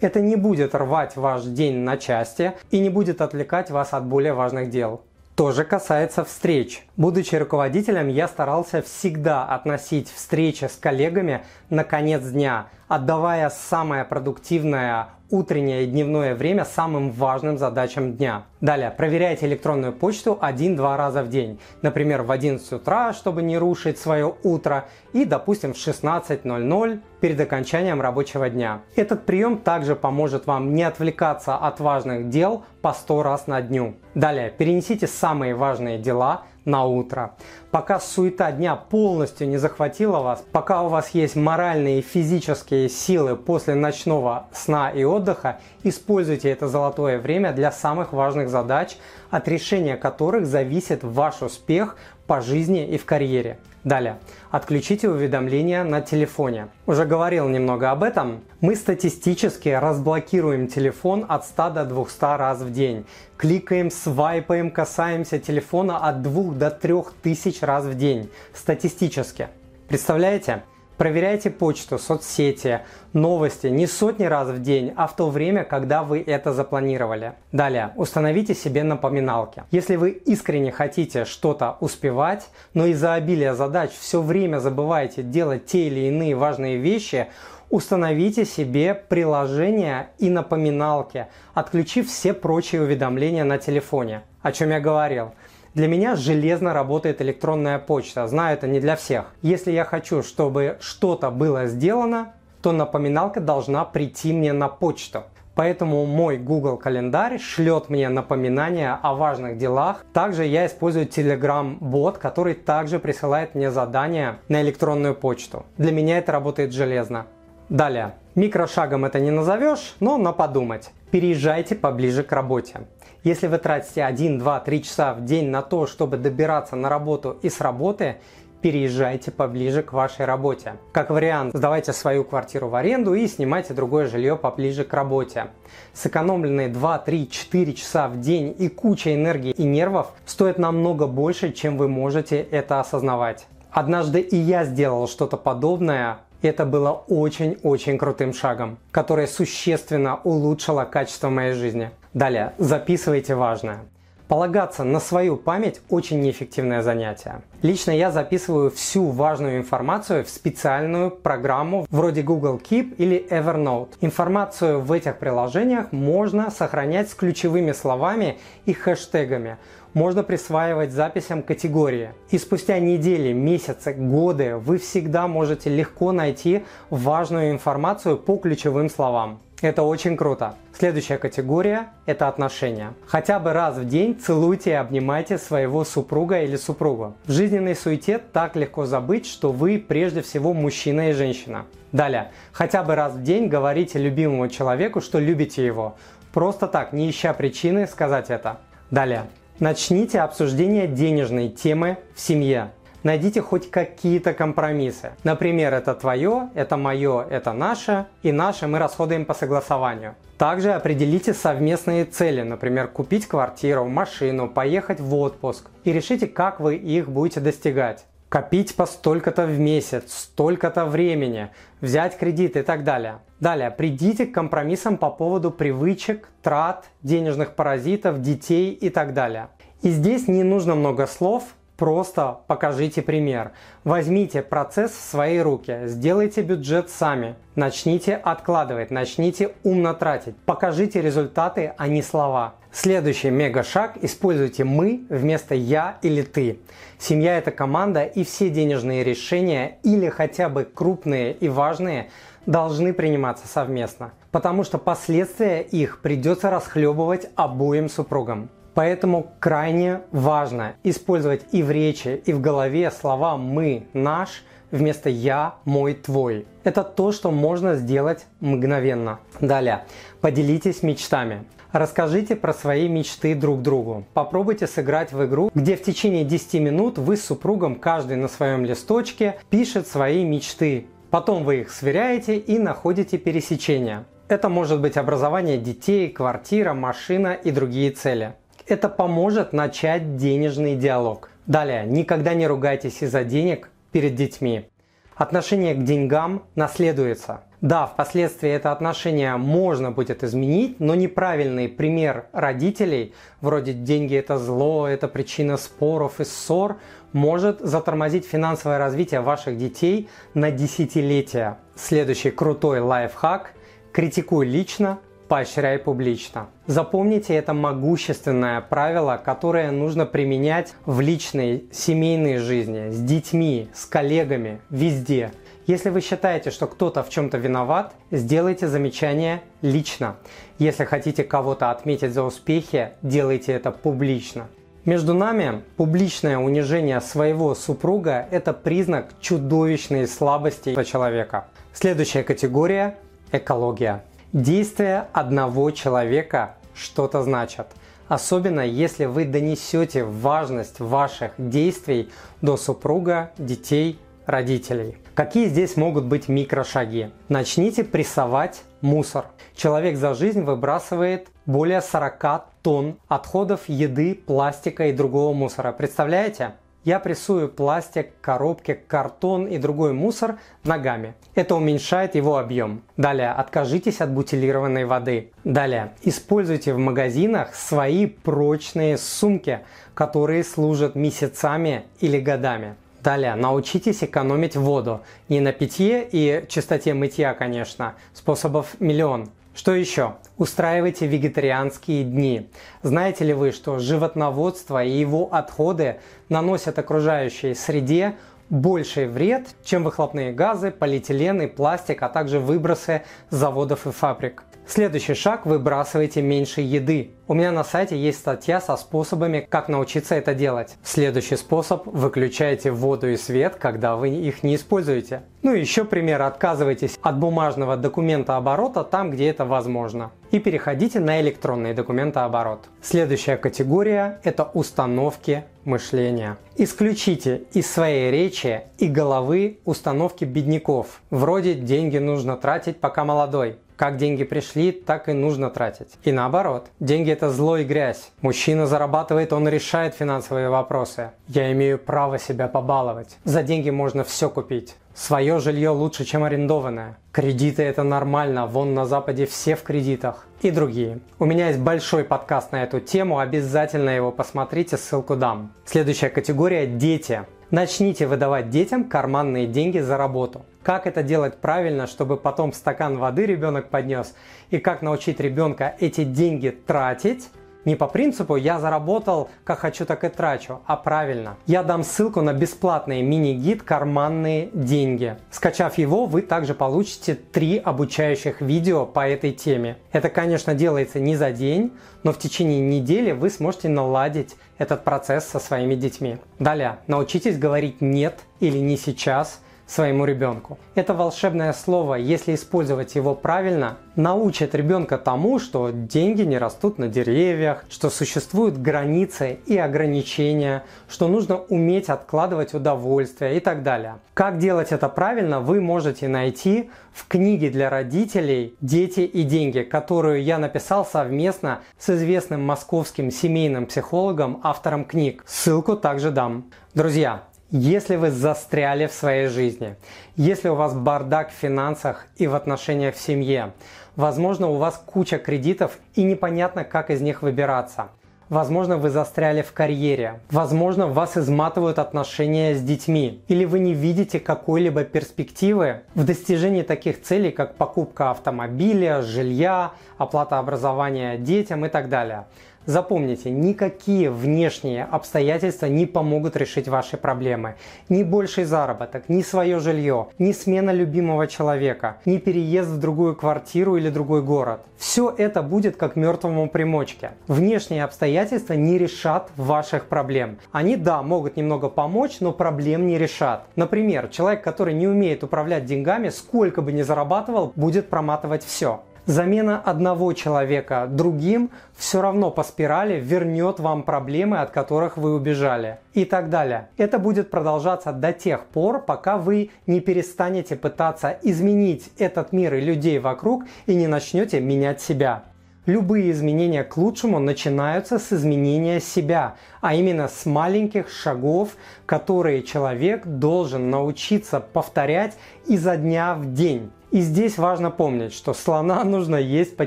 Это 0.00 0.20
не 0.20 0.36
будет 0.36 0.76
рвать 0.76 1.16
ваш 1.16 1.42
день 1.42 1.78
на 1.78 1.96
части 1.96 2.52
и 2.70 2.78
не 2.78 2.90
будет 2.90 3.20
отвлекать 3.20 3.70
вас 3.70 3.92
от 3.92 4.06
более 4.06 4.32
важных 4.32 4.70
дел. 4.70 5.02
Тоже 5.34 5.64
касается 5.64 6.24
встреч. 6.24 6.86
Будучи 6.96 7.34
руководителем, 7.34 8.06
я 8.06 8.28
старался 8.28 8.82
всегда 8.82 9.44
относить 9.44 10.08
встречи 10.08 10.66
с 10.66 10.76
коллегами 10.76 11.44
на 11.70 11.82
конец 11.82 12.22
дня, 12.22 12.68
отдавая 12.88 13.50
самое 13.50 14.04
продуктивное 14.04 15.08
утреннее 15.30 15.84
и 15.84 15.86
дневное 15.86 16.34
время 16.34 16.64
самым 16.64 17.10
важным 17.10 17.58
задачам 17.58 18.14
дня. 18.14 18.44
Далее, 18.60 18.90
проверяйте 18.90 19.46
электронную 19.46 19.92
почту 19.92 20.38
один-два 20.40 20.96
раза 20.96 21.22
в 21.22 21.28
день. 21.28 21.58
Например, 21.82 22.22
в 22.22 22.30
11 22.30 22.72
утра, 22.72 23.12
чтобы 23.12 23.42
не 23.42 23.58
рушить 23.58 23.98
свое 23.98 24.34
утро, 24.42 24.86
и, 25.12 25.24
допустим, 25.24 25.72
в 25.72 25.76
16.00 25.76 27.00
перед 27.20 27.40
окончанием 27.40 28.00
рабочего 28.00 28.48
дня. 28.48 28.82
Этот 28.96 29.26
прием 29.26 29.58
также 29.58 29.96
поможет 29.96 30.46
вам 30.46 30.74
не 30.74 30.84
отвлекаться 30.84 31.56
от 31.56 31.80
важных 31.80 32.28
дел 32.28 32.64
по 32.80 32.92
100 32.92 33.22
раз 33.22 33.46
на 33.46 33.60
дню. 33.60 33.96
Далее, 34.14 34.50
перенесите 34.50 35.06
самые 35.06 35.54
важные 35.54 35.98
дела 35.98 36.44
на 36.64 36.84
утро. 36.84 37.34
Пока 37.70 38.00
суета 38.00 38.52
дня 38.52 38.76
полностью 38.76 39.48
не 39.48 39.56
захватила 39.56 40.20
вас, 40.20 40.44
пока 40.52 40.82
у 40.82 40.88
вас 40.88 41.10
есть 41.10 41.36
моральные 41.36 41.98
и 41.98 42.02
физические 42.02 42.88
силы 42.88 43.36
после 43.36 43.74
ночного 43.74 44.46
сна 44.52 44.90
и 44.90 45.04
отдыха, 45.04 45.58
используйте 45.82 46.50
это 46.50 46.68
золотое 46.68 47.18
время 47.18 47.52
для 47.52 47.72
самых 47.72 48.12
важных 48.12 48.48
задач, 48.48 48.96
от 49.30 49.48
решения 49.48 49.96
которых 49.96 50.46
зависит 50.46 51.02
ваш 51.02 51.42
успех 51.42 51.96
по 52.26 52.40
жизни 52.40 52.86
и 52.86 52.98
в 52.98 53.04
карьере. 53.04 53.58
Далее. 53.84 54.18
Отключите 54.50 55.10
уведомления 55.10 55.84
на 55.84 56.00
телефоне. 56.00 56.68
Уже 56.86 57.04
говорил 57.04 57.48
немного 57.48 57.90
об 57.90 58.02
этом. 58.02 58.40
Мы 58.62 58.76
статистически 58.76 59.68
разблокируем 59.68 60.68
телефон 60.68 61.26
от 61.28 61.44
100 61.44 61.70
до 61.70 61.84
200 61.84 62.38
раз 62.38 62.60
в 62.60 62.72
день. 62.72 63.04
Кликаем, 63.36 63.90
свайпаем, 63.90 64.70
касаемся 64.70 65.38
телефона 65.38 65.98
от 65.98 66.22
2 66.22 66.54
до 66.54 66.70
3 66.70 66.94
тысяч 67.22 67.60
раз 67.60 67.84
в 67.84 67.94
день. 67.94 68.30
Статистически. 68.54 69.48
Представляете? 69.86 70.62
Проверяйте 70.96 71.50
почту, 71.50 71.98
соцсети, 71.98 72.82
новости 73.12 73.66
не 73.66 73.88
сотни 73.88 74.26
раз 74.26 74.48
в 74.48 74.62
день, 74.62 74.92
а 74.94 75.08
в 75.08 75.16
то 75.16 75.28
время, 75.28 75.64
когда 75.64 76.04
вы 76.04 76.22
это 76.24 76.52
запланировали. 76.52 77.32
Далее, 77.50 77.90
установите 77.96 78.54
себе 78.54 78.84
напоминалки. 78.84 79.64
Если 79.72 79.96
вы 79.96 80.10
искренне 80.10 80.70
хотите 80.70 81.24
что-то 81.24 81.78
успевать, 81.80 82.48
но 82.74 82.86
из-за 82.86 83.14
обилия 83.14 83.54
задач 83.54 83.90
все 83.90 84.22
время 84.22 84.58
забываете 84.58 85.24
делать 85.24 85.66
те 85.66 85.88
или 85.88 86.06
иные 86.06 86.36
важные 86.36 86.76
вещи, 86.76 87.26
установите 87.70 88.44
себе 88.44 88.94
приложение 88.94 90.10
и 90.18 90.30
напоминалки, 90.30 91.26
отключив 91.54 92.08
все 92.08 92.34
прочие 92.34 92.82
уведомления 92.82 93.42
на 93.42 93.58
телефоне. 93.58 94.22
О 94.42 94.52
чем 94.52 94.70
я 94.70 94.78
говорил. 94.78 95.32
Для 95.74 95.88
меня 95.88 96.14
железно 96.14 96.72
работает 96.72 97.20
электронная 97.20 97.80
почта. 97.80 98.28
Знаю, 98.28 98.56
это 98.56 98.68
не 98.68 98.78
для 98.78 98.94
всех. 98.94 99.24
Если 99.42 99.72
я 99.72 99.84
хочу, 99.84 100.22
чтобы 100.22 100.76
что-то 100.80 101.32
было 101.32 101.66
сделано, 101.66 102.34
то 102.62 102.70
напоминалка 102.70 103.40
должна 103.40 103.84
прийти 103.84 104.32
мне 104.32 104.52
на 104.52 104.68
почту. 104.68 105.24
Поэтому 105.56 106.06
мой 106.06 106.36
Google 106.36 106.76
календарь 106.76 107.40
шлет 107.40 107.88
мне 107.88 108.08
напоминания 108.08 108.96
о 109.02 109.14
важных 109.14 109.58
делах. 109.58 110.04
Также 110.12 110.44
я 110.44 110.66
использую 110.66 111.06
Telegram 111.06 111.76
бот, 111.80 112.18
который 112.18 112.54
также 112.54 113.00
присылает 113.00 113.56
мне 113.56 113.72
задания 113.72 114.38
на 114.48 114.62
электронную 114.62 115.16
почту. 115.16 115.66
Для 115.76 115.90
меня 115.90 116.18
это 116.18 116.30
работает 116.30 116.72
железно. 116.72 117.26
Далее. 117.68 118.14
Микрошагом 118.36 119.04
это 119.04 119.18
не 119.18 119.30
назовешь, 119.30 119.96
но 119.98 120.18
на 120.18 120.32
подумать. 120.32 120.90
Переезжайте 121.10 121.74
поближе 121.74 122.22
к 122.22 122.32
работе. 122.32 122.80
Если 123.24 123.46
вы 123.46 123.56
тратите 123.56 124.04
1, 124.04 124.38
2, 124.38 124.60
3 124.60 124.82
часа 124.82 125.14
в 125.14 125.24
день 125.24 125.48
на 125.48 125.62
то, 125.62 125.86
чтобы 125.86 126.18
добираться 126.18 126.76
на 126.76 126.90
работу 126.90 127.38
и 127.40 127.48
с 127.48 127.62
работы, 127.62 128.16
переезжайте 128.60 129.30
поближе 129.30 129.82
к 129.82 129.94
вашей 129.94 130.26
работе. 130.26 130.74
Как 130.92 131.08
вариант, 131.08 131.54
сдавайте 131.54 131.94
свою 131.94 132.24
квартиру 132.24 132.68
в 132.68 132.74
аренду 132.74 133.14
и 133.14 133.26
снимайте 133.26 133.72
другое 133.72 134.08
жилье 134.08 134.36
поближе 134.36 134.84
к 134.84 134.92
работе. 134.92 135.46
Сэкономленные 135.94 136.68
2, 136.68 136.98
3, 136.98 137.30
4 137.30 137.72
часа 137.72 138.08
в 138.08 138.20
день 138.20 138.54
и 138.58 138.68
куча 138.68 139.14
энергии 139.14 139.52
и 139.52 139.64
нервов 139.64 140.12
стоят 140.26 140.58
намного 140.58 141.06
больше, 141.06 141.50
чем 141.52 141.78
вы 141.78 141.88
можете 141.88 142.40
это 142.40 142.78
осознавать. 142.78 143.46
Однажды 143.70 144.20
и 144.20 144.36
я 144.36 144.66
сделал 144.66 145.08
что-то 145.08 145.38
подобное, 145.38 146.18
это 146.42 146.66
было 146.66 146.90
очень-очень 146.90 147.96
крутым 147.96 148.34
шагом, 148.34 148.76
который 148.90 149.26
существенно 149.26 150.20
улучшило 150.24 150.84
качество 150.84 151.30
моей 151.30 151.54
жизни. 151.54 151.90
Далее, 152.14 152.52
записывайте 152.58 153.34
важное. 153.34 153.86
Полагаться 154.28 154.84
на 154.84 155.00
свою 155.00 155.36
память 155.36 155.80
очень 155.90 156.20
неэффективное 156.20 156.80
занятие. 156.80 157.42
Лично 157.60 157.90
я 157.90 158.12
записываю 158.12 158.70
всю 158.70 159.10
важную 159.10 159.58
информацию 159.58 160.24
в 160.24 160.28
специальную 160.28 161.10
программу 161.10 161.86
вроде 161.90 162.22
Google 162.22 162.58
Keep 162.58 162.94
или 162.98 163.26
Evernote. 163.28 163.94
Информацию 164.00 164.80
в 164.80 164.92
этих 164.92 165.18
приложениях 165.18 165.90
можно 165.90 166.52
сохранять 166.52 167.10
с 167.10 167.14
ключевыми 167.14 167.72
словами 167.72 168.38
и 168.64 168.72
хэштегами. 168.72 169.58
Можно 169.92 170.22
присваивать 170.22 170.92
записям 170.92 171.42
категории. 171.42 172.10
И 172.30 172.38
спустя 172.38 172.78
недели, 172.78 173.32
месяцы, 173.32 173.92
годы 173.92 174.56
вы 174.56 174.78
всегда 174.78 175.26
можете 175.26 175.68
легко 175.68 176.12
найти 176.12 176.64
важную 176.90 177.50
информацию 177.50 178.16
по 178.16 178.36
ключевым 178.36 178.88
словам. 178.88 179.40
Это 179.62 179.82
очень 179.82 180.16
круто. 180.16 180.56
Следующая 180.76 181.16
категория– 181.16 181.88
это 182.06 182.28
отношения. 182.28 182.92
Хотя 183.06 183.38
бы 183.38 183.52
раз 183.52 183.76
в 183.76 183.88
день 183.88 184.18
целуйте 184.18 184.70
и 184.70 184.74
обнимайте 184.74 185.38
своего 185.38 185.84
супруга 185.84 186.42
или 186.42 186.56
супругу. 186.56 187.14
В 187.24 187.32
жизненной 187.32 187.74
суете 187.74 188.18
так 188.18 188.56
легко 188.56 188.84
забыть, 188.84 189.26
что 189.26 189.52
вы 189.52 189.78
прежде 189.78 190.22
всего 190.22 190.52
мужчина 190.52 191.10
и 191.10 191.12
женщина. 191.12 191.66
Далее. 191.92 192.32
Хотя 192.52 192.82
бы 192.82 192.94
раз 192.94 193.14
в 193.14 193.22
день 193.22 193.48
говорите 193.48 193.98
любимому 193.98 194.48
человеку, 194.48 195.00
что 195.00 195.18
любите 195.20 195.64
его. 195.64 195.96
Просто 196.32 196.66
так, 196.66 196.92
не 196.92 197.08
ища 197.08 197.32
причины 197.32 197.86
сказать 197.86 198.30
это. 198.30 198.58
Далее. 198.90 199.26
Начните 199.60 200.20
обсуждение 200.20 200.88
денежной 200.88 201.48
темы 201.48 201.98
в 202.16 202.20
семье 202.20 202.72
найдите 203.04 203.40
хоть 203.40 203.70
какие-то 203.70 204.34
компромиссы. 204.34 205.12
Например, 205.22 205.72
это 205.72 205.94
твое, 205.94 206.48
это 206.54 206.76
мое, 206.76 207.24
это 207.30 207.52
наше, 207.52 208.06
и 208.24 208.32
наше 208.32 208.66
мы 208.66 208.80
расходуем 208.80 209.24
по 209.24 209.34
согласованию. 209.34 210.16
Также 210.36 210.72
определите 210.72 211.32
совместные 211.32 212.04
цели, 212.06 212.42
например, 212.42 212.88
купить 212.88 213.26
квартиру, 213.26 213.84
машину, 213.84 214.48
поехать 214.48 214.98
в 214.98 215.14
отпуск, 215.14 215.70
и 215.84 215.92
решите, 215.92 216.26
как 216.26 216.58
вы 216.58 216.74
их 216.74 217.08
будете 217.08 217.38
достигать 217.38 218.04
копить 218.34 218.74
по 218.74 218.84
столько-то 218.84 219.46
в 219.46 219.60
месяц, 219.60 220.12
столько-то 220.12 220.86
времени, 220.86 221.50
взять 221.80 222.18
кредит 222.18 222.56
и 222.56 222.62
так 222.62 222.82
далее. 222.82 223.20
Далее, 223.38 223.70
придите 223.70 224.26
к 224.26 224.34
компромиссам 224.34 224.98
по 224.98 225.08
поводу 225.10 225.52
привычек, 225.52 226.28
трат, 226.42 226.86
денежных 227.04 227.54
паразитов, 227.54 228.20
детей 228.20 228.72
и 228.72 228.90
так 228.90 229.14
далее. 229.14 229.50
И 229.82 229.90
здесь 229.90 230.26
не 230.26 230.42
нужно 230.42 230.74
много 230.74 231.06
слов, 231.06 231.44
Просто 231.76 232.38
покажите 232.46 233.02
пример. 233.02 233.50
Возьмите 233.82 234.42
процесс 234.42 234.92
в 234.92 235.10
свои 235.10 235.40
руки, 235.40 235.80
сделайте 235.86 236.42
бюджет 236.42 236.88
сами, 236.88 237.34
начните 237.56 238.14
откладывать, 238.14 238.92
начните 238.92 239.50
умно 239.64 239.92
тратить, 239.92 240.36
покажите 240.46 241.02
результаты, 241.02 241.74
а 241.76 241.88
не 241.88 242.00
слова. 242.00 242.54
Следующий 242.70 243.30
мега 243.30 243.64
шаг– 243.64 243.94
используйте 244.02 244.62
«мы» 244.62 245.04
вместо 245.08 245.54
«я» 245.54 245.98
или 246.02 246.22
«ты». 246.22 246.60
Семья– 246.98 247.38
это 247.38 247.50
команда, 247.50 248.04
и 248.04 248.22
все 248.24 248.50
денежные 248.50 249.02
решения 249.02 249.78
или 249.82 250.08
хотя 250.08 250.48
бы 250.48 250.64
крупные 250.64 251.32
и 251.32 251.48
важные 251.48 252.10
должны 252.46 252.92
приниматься 252.92 253.48
совместно, 253.48 254.12
потому 254.30 254.64
что 254.64 254.78
последствия 254.78 255.60
их 255.60 256.00
придется 256.00 256.50
расхлебывать 256.50 257.30
обоим 257.36 257.88
супругам. 257.88 258.50
Поэтому 258.74 259.32
крайне 259.38 260.00
важно 260.10 260.74
использовать 260.82 261.42
и 261.52 261.62
в 261.62 261.70
речи, 261.70 262.20
и 262.26 262.32
в 262.32 262.40
голове 262.40 262.90
слова 262.90 263.36
«мы», 263.36 263.86
«наш» 263.92 264.44
вместо 264.72 265.08
«я», 265.08 265.54
«мой», 265.64 265.94
«твой». 265.94 266.46
Это 266.64 266.82
то, 266.82 267.12
что 267.12 267.30
можно 267.30 267.76
сделать 267.76 268.26
мгновенно. 268.40 269.20
Далее. 269.40 269.84
Поделитесь 270.20 270.82
мечтами. 270.82 271.44
Расскажите 271.70 272.36
про 272.36 272.52
свои 272.52 272.88
мечты 272.88 273.34
друг 273.34 273.62
другу. 273.62 274.04
Попробуйте 274.14 274.66
сыграть 274.66 275.12
в 275.12 275.24
игру, 275.24 275.50
где 275.54 275.76
в 275.76 275.82
течение 275.82 276.24
10 276.24 276.54
минут 276.60 276.98
вы 276.98 277.16
с 277.16 277.24
супругом, 277.24 277.76
каждый 277.76 278.16
на 278.16 278.28
своем 278.28 278.64
листочке, 278.64 279.36
пишет 279.50 279.88
свои 279.88 280.24
мечты. 280.24 280.86
Потом 281.10 281.44
вы 281.44 281.60
их 281.60 281.70
сверяете 281.70 282.36
и 282.38 282.58
находите 282.58 283.18
пересечения. 283.18 284.04
Это 284.28 284.48
может 284.48 284.80
быть 284.80 284.96
образование 284.96 285.58
детей, 285.58 286.08
квартира, 286.08 286.74
машина 286.74 287.34
и 287.34 287.50
другие 287.50 287.90
цели. 287.90 288.34
Это 288.66 288.88
поможет 288.88 289.52
начать 289.52 290.16
денежный 290.16 290.74
диалог. 290.74 291.28
Далее, 291.46 291.84
никогда 291.84 292.32
не 292.32 292.46
ругайтесь 292.46 293.02
из-за 293.02 293.22
денег 293.22 293.68
перед 293.92 294.14
детьми. 294.14 294.70
Отношение 295.16 295.74
к 295.74 295.84
деньгам 295.84 296.44
наследуется. 296.54 297.42
Да, 297.60 297.86
впоследствии 297.86 298.50
это 298.50 298.72
отношение 298.72 299.36
можно 299.36 299.90
будет 299.90 300.24
изменить, 300.24 300.80
но 300.80 300.94
неправильный 300.94 301.68
пример 301.68 302.26
родителей, 302.32 303.14
вроде 303.42 303.74
деньги 303.74 304.16
это 304.16 304.38
зло, 304.38 304.88
это 304.88 305.08
причина 305.08 305.58
споров 305.58 306.20
и 306.20 306.24
ссор, 306.24 306.78
может 307.12 307.60
затормозить 307.60 308.26
финансовое 308.26 308.78
развитие 308.78 309.20
ваших 309.20 309.58
детей 309.58 310.08
на 310.32 310.50
десятилетия. 310.50 311.58
Следующий 311.76 312.30
крутой 312.30 312.80
лайфхак– 312.80 313.52
критикуй 313.92 314.46
лично, 314.46 314.98
поощряй 315.28 315.78
публично. 315.78 316.48
Запомните 316.66 317.34
это 317.34 317.54
могущественное 317.54 318.60
правило, 318.60 319.20
которое 319.22 319.70
нужно 319.70 320.06
применять 320.06 320.74
в 320.86 321.00
личной, 321.00 321.64
семейной 321.72 322.38
жизни, 322.38 322.90
с 322.90 322.98
детьми, 323.00 323.68
с 323.74 323.84
коллегами, 323.86 324.60
везде. 324.70 325.32
Если 325.66 325.88
вы 325.88 326.02
считаете, 326.02 326.50
что 326.50 326.66
кто-то 326.66 327.02
в 327.02 327.08
чем-то 327.08 327.38
виноват, 327.38 327.94
сделайте 328.10 328.68
замечание 328.68 329.42
лично. 329.62 330.16
Если 330.58 330.84
хотите 330.84 331.24
кого-то 331.24 331.70
отметить 331.70 332.12
за 332.12 332.22
успехи, 332.22 332.90
делайте 333.02 333.52
это 333.52 333.70
публично. 333.70 334.48
Между 334.84 335.14
нами 335.14 335.62
публичное 335.78 336.36
унижение 336.36 337.00
своего 337.00 337.54
супруга– 337.54 338.28
это 338.30 338.52
признак 338.52 339.14
чудовищной 339.20 340.06
слабости 340.06 340.74
человека. 340.84 341.46
Следующая 341.72 342.22
категория– 342.22 342.98
экология. 343.32 344.04
Действия 344.34 345.06
одного 345.12 345.70
человека 345.70 346.56
что-то 346.74 347.22
значат. 347.22 347.68
Особенно 348.08 348.62
если 348.62 349.04
вы 349.04 349.26
донесете 349.26 350.02
важность 350.02 350.80
ваших 350.80 351.30
действий 351.38 352.10
до 352.42 352.56
супруга, 352.56 353.30
детей, 353.38 353.96
родителей. 354.26 354.98
Какие 355.14 355.46
здесь 355.46 355.76
могут 355.76 356.06
быть 356.06 356.26
микрошаги? 356.26 357.12
Начните 357.28 357.84
прессовать 357.84 358.62
мусор. 358.80 359.26
Человек 359.54 359.96
за 359.96 360.14
жизнь 360.14 360.42
выбрасывает 360.42 361.28
более 361.46 361.80
40 361.80 362.46
тонн 362.60 362.96
отходов 363.06 363.68
еды, 363.68 364.16
пластика 364.16 364.88
и 364.88 364.92
другого 364.92 365.32
мусора. 365.32 365.70
Представляете? 365.70 366.54
Я 366.84 367.00
прессую 367.00 367.48
пластик, 367.48 368.08
коробки, 368.20 368.78
картон 368.86 369.46
и 369.46 369.58
другой 369.58 369.92
мусор 369.92 370.38
ногами. 370.64 371.14
Это 371.34 371.54
уменьшает 371.54 372.14
его 372.14 372.38
объем. 372.38 372.82
Далее, 372.96 373.30
откажитесь 373.30 374.00
от 374.00 374.10
бутилированной 374.10 374.84
воды. 374.84 375.32
Далее, 375.44 375.94
используйте 376.02 376.74
в 376.74 376.78
магазинах 376.78 377.54
свои 377.54 378.06
прочные 378.06 378.98
сумки, 378.98 379.60
которые 379.94 380.44
служат 380.44 380.94
месяцами 380.94 381.84
или 382.00 382.20
годами. 382.20 382.76
Далее, 383.02 383.34
научитесь 383.34 384.02
экономить 384.02 384.56
воду. 384.56 385.02
Не 385.28 385.40
на 385.40 385.52
питье 385.52 386.08
и 386.10 386.44
чистоте 386.48 386.94
мытья, 386.94 387.34
конечно. 387.34 387.94
Способов 388.14 388.76
миллион. 388.80 389.28
Что 389.54 389.72
еще? 389.72 390.16
Устраивайте 390.36 391.06
вегетарианские 391.06 392.02
дни. 392.02 392.50
Знаете 392.82 393.24
ли 393.24 393.32
вы, 393.32 393.52
что 393.52 393.78
животноводство 393.78 394.82
и 394.82 394.90
его 394.90 395.28
отходы 395.32 396.00
наносят 396.28 396.76
окружающей 396.80 397.54
среде 397.54 398.16
больший 398.50 399.06
вред, 399.06 399.46
чем 399.64 399.84
выхлопные 399.84 400.32
газы, 400.32 400.72
полиэтилен 400.72 401.42
и 401.42 401.46
пластик, 401.46 402.02
а 402.02 402.08
также 402.08 402.40
выбросы 402.40 403.02
заводов 403.30 403.86
и 403.86 403.92
фабрик. 403.92 404.42
Следующий 404.66 405.14
шаг– 405.14 405.44
выбрасывайте 405.46 406.22
меньше 406.22 406.62
еды. 406.62 407.10
У 407.28 407.34
меня 407.34 407.52
на 407.52 407.64
сайте 407.64 407.96
есть 407.96 408.18
статья 408.18 408.60
со 408.60 408.76
способами, 408.76 409.46
как 409.48 409.68
научиться 409.68 410.14
это 410.14 410.34
делать. 410.34 410.76
Следующий 410.82 411.36
способ– 411.36 411.82
выключайте 411.86 412.70
воду 412.70 413.08
и 413.08 413.16
свет, 413.16 413.56
когда 413.56 413.96
вы 413.96 414.08
их 414.08 414.42
не 414.42 414.56
используете. 414.56 415.22
Ну 415.42 415.52
и 415.54 415.60
еще 415.60 415.84
пример– 415.84 416.22
отказывайтесь 416.22 416.98
от 417.02 417.18
бумажного 417.18 417.76
документа 417.76 418.36
оборота 418.36 418.84
там, 418.84 419.10
где 419.10 419.28
это 419.28 419.44
возможно. 419.44 420.10
и 420.34 420.40
переходите 420.40 420.98
на 420.98 421.20
электронный 421.20 421.74
документооборот. 421.74 422.64
Следующая 422.82 423.36
категория– 423.36 424.18
это 424.24 424.42
установки 424.42 425.44
мышления. 425.64 426.38
Исключите 426.56 427.42
из 427.52 427.70
своей 427.70 428.10
речи 428.10 428.62
и 428.78 428.88
головы 428.88 429.60
установки 429.64 430.24
бедняков, 430.24 431.02
вроде 431.10 431.54
«деньги 431.54 431.98
нужно 431.98 432.36
тратить, 432.36 432.80
пока 432.80 433.04
молодой», 433.04 433.58
как 433.76 433.96
деньги 433.96 434.24
пришли, 434.24 434.72
так 434.72 435.08
и 435.08 435.12
нужно 435.12 435.50
тратить. 435.50 435.88
И 436.04 436.12
наоборот, 436.12 436.66
деньги 436.80 437.10
это 437.10 437.30
зло 437.30 437.56
и 437.56 437.64
грязь. 437.64 438.10
Мужчина 438.20 438.66
зарабатывает, 438.66 439.32
он 439.32 439.48
решает 439.48 439.94
финансовые 439.94 440.48
вопросы. 440.48 441.10
Я 441.28 441.52
имею 441.52 441.78
право 441.78 442.18
себя 442.18 442.48
побаловать. 442.48 443.16
За 443.24 443.42
деньги 443.42 443.70
можно 443.70 444.04
все 444.04 444.30
купить. 444.30 444.76
Свое 444.94 445.40
жилье 445.40 445.70
лучше, 445.70 446.04
чем 446.04 446.22
арендованное. 446.22 446.96
Кредиты 447.10 447.64
это 447.64 447.82
нормально, 447.82 448.46
вон 448.46 448.74
на 448.74 448.86
Западе 448.86 449.26
все 449.26 449.56
в 449.56 449.62
кредитах. 449.64 450.26
И 450.40 450.52
другие. 450.52 451.00
У 451.18 451.24
меня 451.24 451.48
есть 451.48 451.58
большой 451.58 452.04
подкаст 452.04 452.52
на 452.52 452.62
эту 452.62 452.78
тему, 452.78 453.18
обязательно 453.18 453.90
его 453.90 454.12
посмотрите, 454.12 454.76
ссылку 454.76 455.16
дам. 455.16 455.52
Следующая 455.64 456.10
категория– 456.10 456.66
дети. 456.68 457.24
Начните 457.54 458.08
выдавать 458.08 458.50
детям 458.50 458.82
карманные 458.82 459.46
деньги 459.46 459.78
за 459.78 459.96
работу. 459.96 460.44
Как 460.64 460.88
это 460.88 461.04
делать 461.04 461.36
правильно, 461.36 461.86
чтобы 461.86 462.16
потом 462.16 462.52
стакан 462.52 462.98
воды 462.98 463.26
ребенок 463.26 463.68
поднес, 463.68 464.16
и 464.50 464.58
как 464.58 464.82
научить 464.82 465.20
ребенка 465.20 465.76
эти 465.78 466.02
деньги 466.02 466.48
тратить, 466.48 467.28
не 467.64 467.76
по 467.76 467.86
принципу 467.86 468.36
«я 468.36 468.58
заработал, 468.60 469.30
как 469.44 469.60
хочу, 469.60 469.86
так 469.86 470.04
и 470.04 470.08
трачу», 470.08 470.60
а 470.66 470.76
правильно. 470.76 471.36
Я 471.46 471.62
дам 471.62 471.82
ссылку 471.82 472.20
на 472.20 472.32
бесплатный 472.32 473.02
мини-гид 473.02 473.62
«Карманные 473.62 474.50
деньги». 474.52 475.16
Скачав 475.30 475.78
его, 475.78 476.06
вы 476.06 476.22
также 476.22 476.54
получите 476.54 477.14
три 477.14 477.58
обучающих 477.58 478.40
видео 478.40 478.86
по 478.86 479.08
этой 479.08 479.32
теме. 479.32 479.76
Это, 479.92 480.08
конечно, 480.08 480.54
делается 480.54 481.00
не 481.00 481.16
за 481.16 481.30
день, 481.30 481.72
но 482.02 482.12
в 482.12 482.18
течение 482.18 482.60
недели 482.60 483.12
вы 483.12 483.30
сможете 483.30 483.68
наладить 483.68 484.36
этот 484.58 484.84
процесс 484.84 485.24
со 485.24 485.38
своими 485.38 485.74
детьми. 485.74 486.18
Далее, 486.38 486.78
научитесь 486.86 487.38
говорить 487.38 487.80
«нет» 487.80 488.20
или 488.40 488.58
«не 488.58 488.76
сейчас», 488.76 489.40
своему 489.74 490.04
ребенку. 490.04 490.58
Это 490.76 490.94
волшебное 490.94 491.52
слово, 491.52 491.96
если 491.96 492.34
использовать 492.34 492.94
его 492.94 493.14
правильно, 493.14 493.76
научит 493.96 494.54
ребенка 494.54 494.98
тому, 494.98 495.40
что 495.40 495.70
деньги 495.72 496.22
не 496.22 496.38
растут 496.38 496.78
на 496.78 496.86
деревьях, 496.86 497.64
что 497.68 497.90
существуют 497.90 498.56
границы 498.56 499.38
и 499.46 499.58
ограничения, 499.58 500.62
что 500.88 501.08
нужно 501.08 501.38
уметь 501.38 501.88
откладывать 501.88 502.54
удовольствие 502.54 503.36
и 503.36 503.40
так 503.40 503.64
далее. 503.64 503.96
Как 504.14 504.38
делать 504.38 504.70
это 504.70 504.88
правильно, 504.88 505.40
вы 505.40 505.60
можете 505.60 506.06
найти 506.06 506.70
в 506.92 507.08
книге 507.08 507.50
для 507.50 507.68
родителей 507.68 508.54
«Дети 508.60 509.00
и 509.00 509.24
деньги», 509.24 509.62
которую 509.62 510.22
я 510.22 510.38
написал 510.38 510.86
совместно 510.86 511.60
с 511.78 511.90
известным 511.90 512.44
московским 512.44 513.10
семейным 513.10 513.66
психологом, 513.66 514.40
автором 514.44 514.84
книг. 514.84 515.24
Ссылку 515.26 515.76
также 515.76 516.12
дам. 516.12 516.44
Друзья, 516.74 517.24
если 517.56 517.94
вы 517.94 518.10
застряли 518.10 518.88
в 518.88 518.92
своей 518.92 519.28
жизни, 519.28 519.76
если 520.16 520.48
у 520.48 520.56
вас 520.56 520.74
бардак 520.74 521.30
в 521.30 521.34
финансах 521.34 522.08
и 522.16 522.26
в 522.26 522.34
отношениях 522.34 522.96
в 522.96 523.00
семье, 523.00 523.52
возможно, 523.94 524.48
у 524.48 524.56
вас 524.56 524.82
куча 524.84 525.18
кредитов 525.18 525.78
и 525.94 526.02
непонятно, 526.02 526.64
как 526.64 526.90
из 526.90 527.00
них 527.00 527.22
выбираться. 527.22 527.90
Возможно, 528.28 528.76
вы 528.76 528.90
застряли 528.90 529.42
в 529.42 529.52
карьере. 529.52 530.18
Возможно, 530.32 530.88
вас 530.88 531.16
изматывают 531.16 531.78
отношения 531.78 532.56
с 532.56 532.60
детьми. 532.60 533.22
Или 533.28 533.44
вы 533.44 533.60
не 533.60 533.72
видите 533.72 534.18
какой-либо 534.18 534.82
перспективы 534.82 535.82
в 535.94 536.04
достижении 536.04 536.62
таких 536.62 537.02
целей, 537.02 537.30
как 537.30 537.54
покупка 537.54 538.10
автомобиля, 538.10 539.02
жилья, 539.02 539.72
оплата 539.96 540.40
образования 540.40 541.18
детям 541.18 541.64
и 541.66 541.68
так 541.68 541.88
далее. 541.88 542.24
Запомните, 542.66 543.30
никакие 543.30 544.10
внешние 544.10 544.84
обстоятельства 544.84 545.66
не 545.66 545.84
помогут 545.84 546.34
решить 546.34 546.66
ваши 546.66 546.96
проблемы. 546.96 547.56
Ни 547.90 548.02
больший 548.02 548.44
заработок, 548.44 549.10
ни 549.10 549.20
свое 549.20 549.60
жилье, 549.60 550.08
ни 550.18 550.32
смена 550.32 550.70
любимого 550.70 551.26
человека, 551.26 551.98
ни 552.06 552.16
переезд 552.16 552.70
в 552.70 552.80
другую 552.80 553.16
квартиру 553.16 553.76
или 553.76 553.90
другой 553.90 554.22
город. 554.22 554.62
Все 554.78 555.14
это 555.16 555.42
будет 555.42 555.76
как 555.76 555.94
мертвому 555.94 556.48
примочке. 556.48 557.10
Внешние 557.26 557.84
обстоятельства 557.84 558.54
не 558.54 558.78
решат 558.78 559.30
ваших 559.36 559.86
проблем. 559.86 560.38
Они, 560.50 560.76
да, 560.76 561.02
могут 561.02 561.36
немного 561.36 561.68
помочь, 561.68 562.20
но 562.20 562.32
проблем 562.32 562.86
не 562.86 562.96
решат. 562.96 563.46
Например, 563.56 564.08
человек, 564.08 564.42
который 564.42 564.72
не 564.72 564.88
умеет 564.88 565.22
управлять 565.22 565.66
деньгами, 565.66 566.08
сколько 566.08 566.62
бы 566.62 566.72
ни 566.72 566.80
зарабатывал, 566.80 567.52
будет 567.56 567.90
проматывать 567.90 568.42
все. 568.42 568.80
Замена 569.06 569.60
одного 569.60 570.14
человека 570.14 570.88
другим 570.90 571.50
все 571.76 572.00
равно 572.00 572.30
по 572.30 572.42
спирали 572.42 572.98
вернет 572.98 573.60
вам 573.60 573.82
проблемы, 573.82 574.38
от 574.38 574.50
которых 574.50 574.96
вы 574.96 575.14
убежали. 575.14 575.76
И 575.92 576.06
так 576.06 576.30
далее. 576.30 576.68
Это 576.78 576.98
будет 576.98 577.30
продолжаться 577.30 577.92
до 577.92 578.14
тех 578.14 578.46
пор, 578.46 578.80
пока 578.80 579.18
вы 579.18 579.50
не 579.66 579.80
перестанете 579.80 580.56
пытаться 580.56 581.18
изменить 581.22 581.90
этот 581.98 582.32
мир 582.32 582.54
и 582.54 582.62
людей 582.62 582.98
вокруг 582.98 583.44
и 583.66 583.74
не 583.74 583.88
начнете 583.88 584.40
менять 584.40 584.80
себя. 584.80 585.24
Любые 585.66 586.10
изменения 586.10 586.64
к 586.64 586.78
лучшему 586.78 587.18
начинаются 587.18 587.98
с 587.98 588.10
изменения 588.10 588.80
себя, 588.80 589.36
а 589.60 589.74
именно 589.74 590.08
с 590.08 590.24
маленьких 590.24 590.88
шагов, 590.90 591.56
которые 591.84 592.42
человек 592.42 593.06
должен 593.06 593.68
научиться 593.68 594.40
повторять 594.40 595.16
изо 595.46 595.76
дня 595.76 596.14
в 596.14 596.32
день. 596.32 596.70
И 596.94 597.00
здесь 597.00 597.38
важно 597.38 597.72
помнить, 597.72 598.14
что 598.14 598.34
слона 598.34 598.84
нужно 598.84 599.16
есть 599.16 599.56
по 599.56 599.66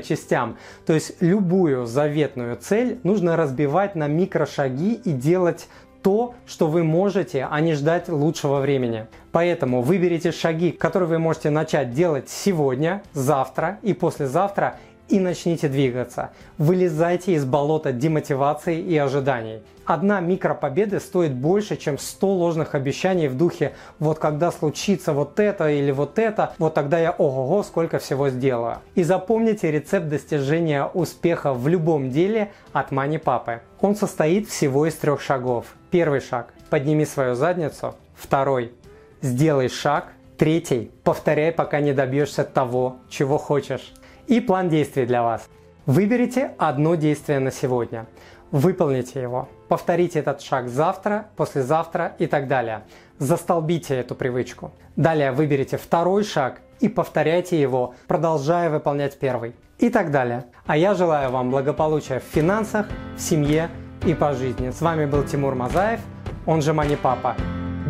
частям. 0.00 0.56
То 0.86 0.94
есть 0.94 1.20
любую 1.20 1.84
заветную 1.84 2.56
цель 2.56 3.00
нужно 3.02 3.36
разбивать 3.36 3.94
на 3.94 4.06
микрошаги 4.06 4.94
и 4.94 5.12
делать 5.12 5.68
то, 6.02 6.34
что 6.46 6.68
вы 6.68 6.84
можете, 6.84 7.46
а 7.50 7.60
не 7.60 7.74
ждать 7.74 8.08
лучшего 8.08 8.60
времени. 8.60 9.08
Поэтому 9.30 9.82
выберите 9.82 10.32
шаги, 10.32 10.70
которые 10.70 11.06
вы 11.06 11.18
можете 11.18 11.50
начать 11.50 11.92
делать 11.92 12.30
сегодня, 12.30 13.02
завтра 13.12 13.78
и 13.82 13.92
послезавтра 13.92 14.78
и 15.08 15.20
начните 15.20 15.68
двигаться. 15.68 16.30
Вылезайте 16.58 17.32
из 17.32 17.44
болота 17.44 17.92
демотивации 17.92 18.78
и 18.80 18.96
ожиданий. 18.96 19.62
Одна 19.84 20.20
микропобеда 20.20 21.00
стоит 21.00 21.34
больше, 21.34 21.76
чем 21.76 21.96
100 21.96 22.26
ложных 22.26 22.74
обещаний 22.74 23.28
в 23.28 23.36
духе 23.38 23.72
«вот 23.98 24.18
когда 24.18 24.52
случится 24.52 25.14
вот 25.14 25.40
это 25.40 25.70
или 25.70 25.90
вот 25.90 26.18
это, 26.18 26.52
вот 26.58 26.74
тогда 26.74 26.98
я 26.98 27.10
ого-го 27.10 27.62
сколько 27.62 27.98
всего 27.98 28.28
сделаю». 28.28 28.78
И 28.94 29.02
запомните 29.02 29.70
рецепт 29.70 30.08
достижения 30.08 30.84
успеха 30.84 31.54
в 31.54 31.66
любом 31.68 32.10
деле 32.10 32.52
от 32.72 32.90
Мани 32.90 33.16
Папы. 33.16 33.62
Он 33.80 33.96
состоит 33.96 34.48
всего 34.48 34.84
из 34.84 34.94
трех 34.94 35.22
шагов. 35.22 35.64
Первый 35.90 36.20
шаг– 36.20 36.52
подними 36.70 37.06
свою 37.06 37.34
задницу. 37.34 37.94
Второй– 38.14 38.72
сделай 39.22 39.70
шаг. 39.70 40.08
Третий– 40.36 40.90
повторяй, 41.02 41.50
пока 41.50 41.80
не 41.80 41.94
добьешься 41.94 42.44
того, 42.44 42.98
чего 43.08 43.38
хочешь 43.38 43.94
и 44.28 44.40
план 44.40 44.68
действий 44.68 45.06
для 45.06 45.22
вас. 45.22 45.48
Выберите 45.86 46.52
одно 46.58 46.94
действие 46.94 47.40
на 47.40 47.50
сегодня. 47.50 48.06
Выполните 48.50 49.20
его. 49.20 49.48
Повторите 49.68 50.20
этот 50.20 50.40
шаг 50.40 50.68
завтра, 50.68 51.26
послезавтра 51.36 52.14
и 52.18 52.26
так 52.26 52.46
далее. 52.46 52.82
Застолбите 53.18 53.96
эту 53.96 54.14
привычку. 54.14 54.70
Далее 54.96 55.32
выберите 55.32 55.76
второй 55.76 56.24
шаг 56.24 56.60
и 56.80 56.88
повторяйте 56.88 57.60
его, 57.60 57.94
продолжая 58.06 58.70
выполнять 58.70 59.18
первый. 59.18 59.54
И 59.78 59.90
так 59.90 60.10
далее. 60.10 60.44
А 60.66 60.76
я 60.76 60.94
желаю 60.94 61.30
вам 61.30 61.50
благополучия 61.50 62.20
в 62.20 62.24
финансах, 62.24 62.86
в 63.16 63.20
семье 63.20 63.70
и 64.06 64.14
по 64.14 64.32
жизни. 64.32 64.70
С 64.70 64.80
вами 64.80 65.06
был 65.06 65.24
Тимур 65.24 65.54
Мазаев, 65.54 66.00
он 66.46 66.62
же 66.62 66.72
Мани 66.72 66.96
Папа. 66.96 67.36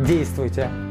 Действуйте! 0.05 0.88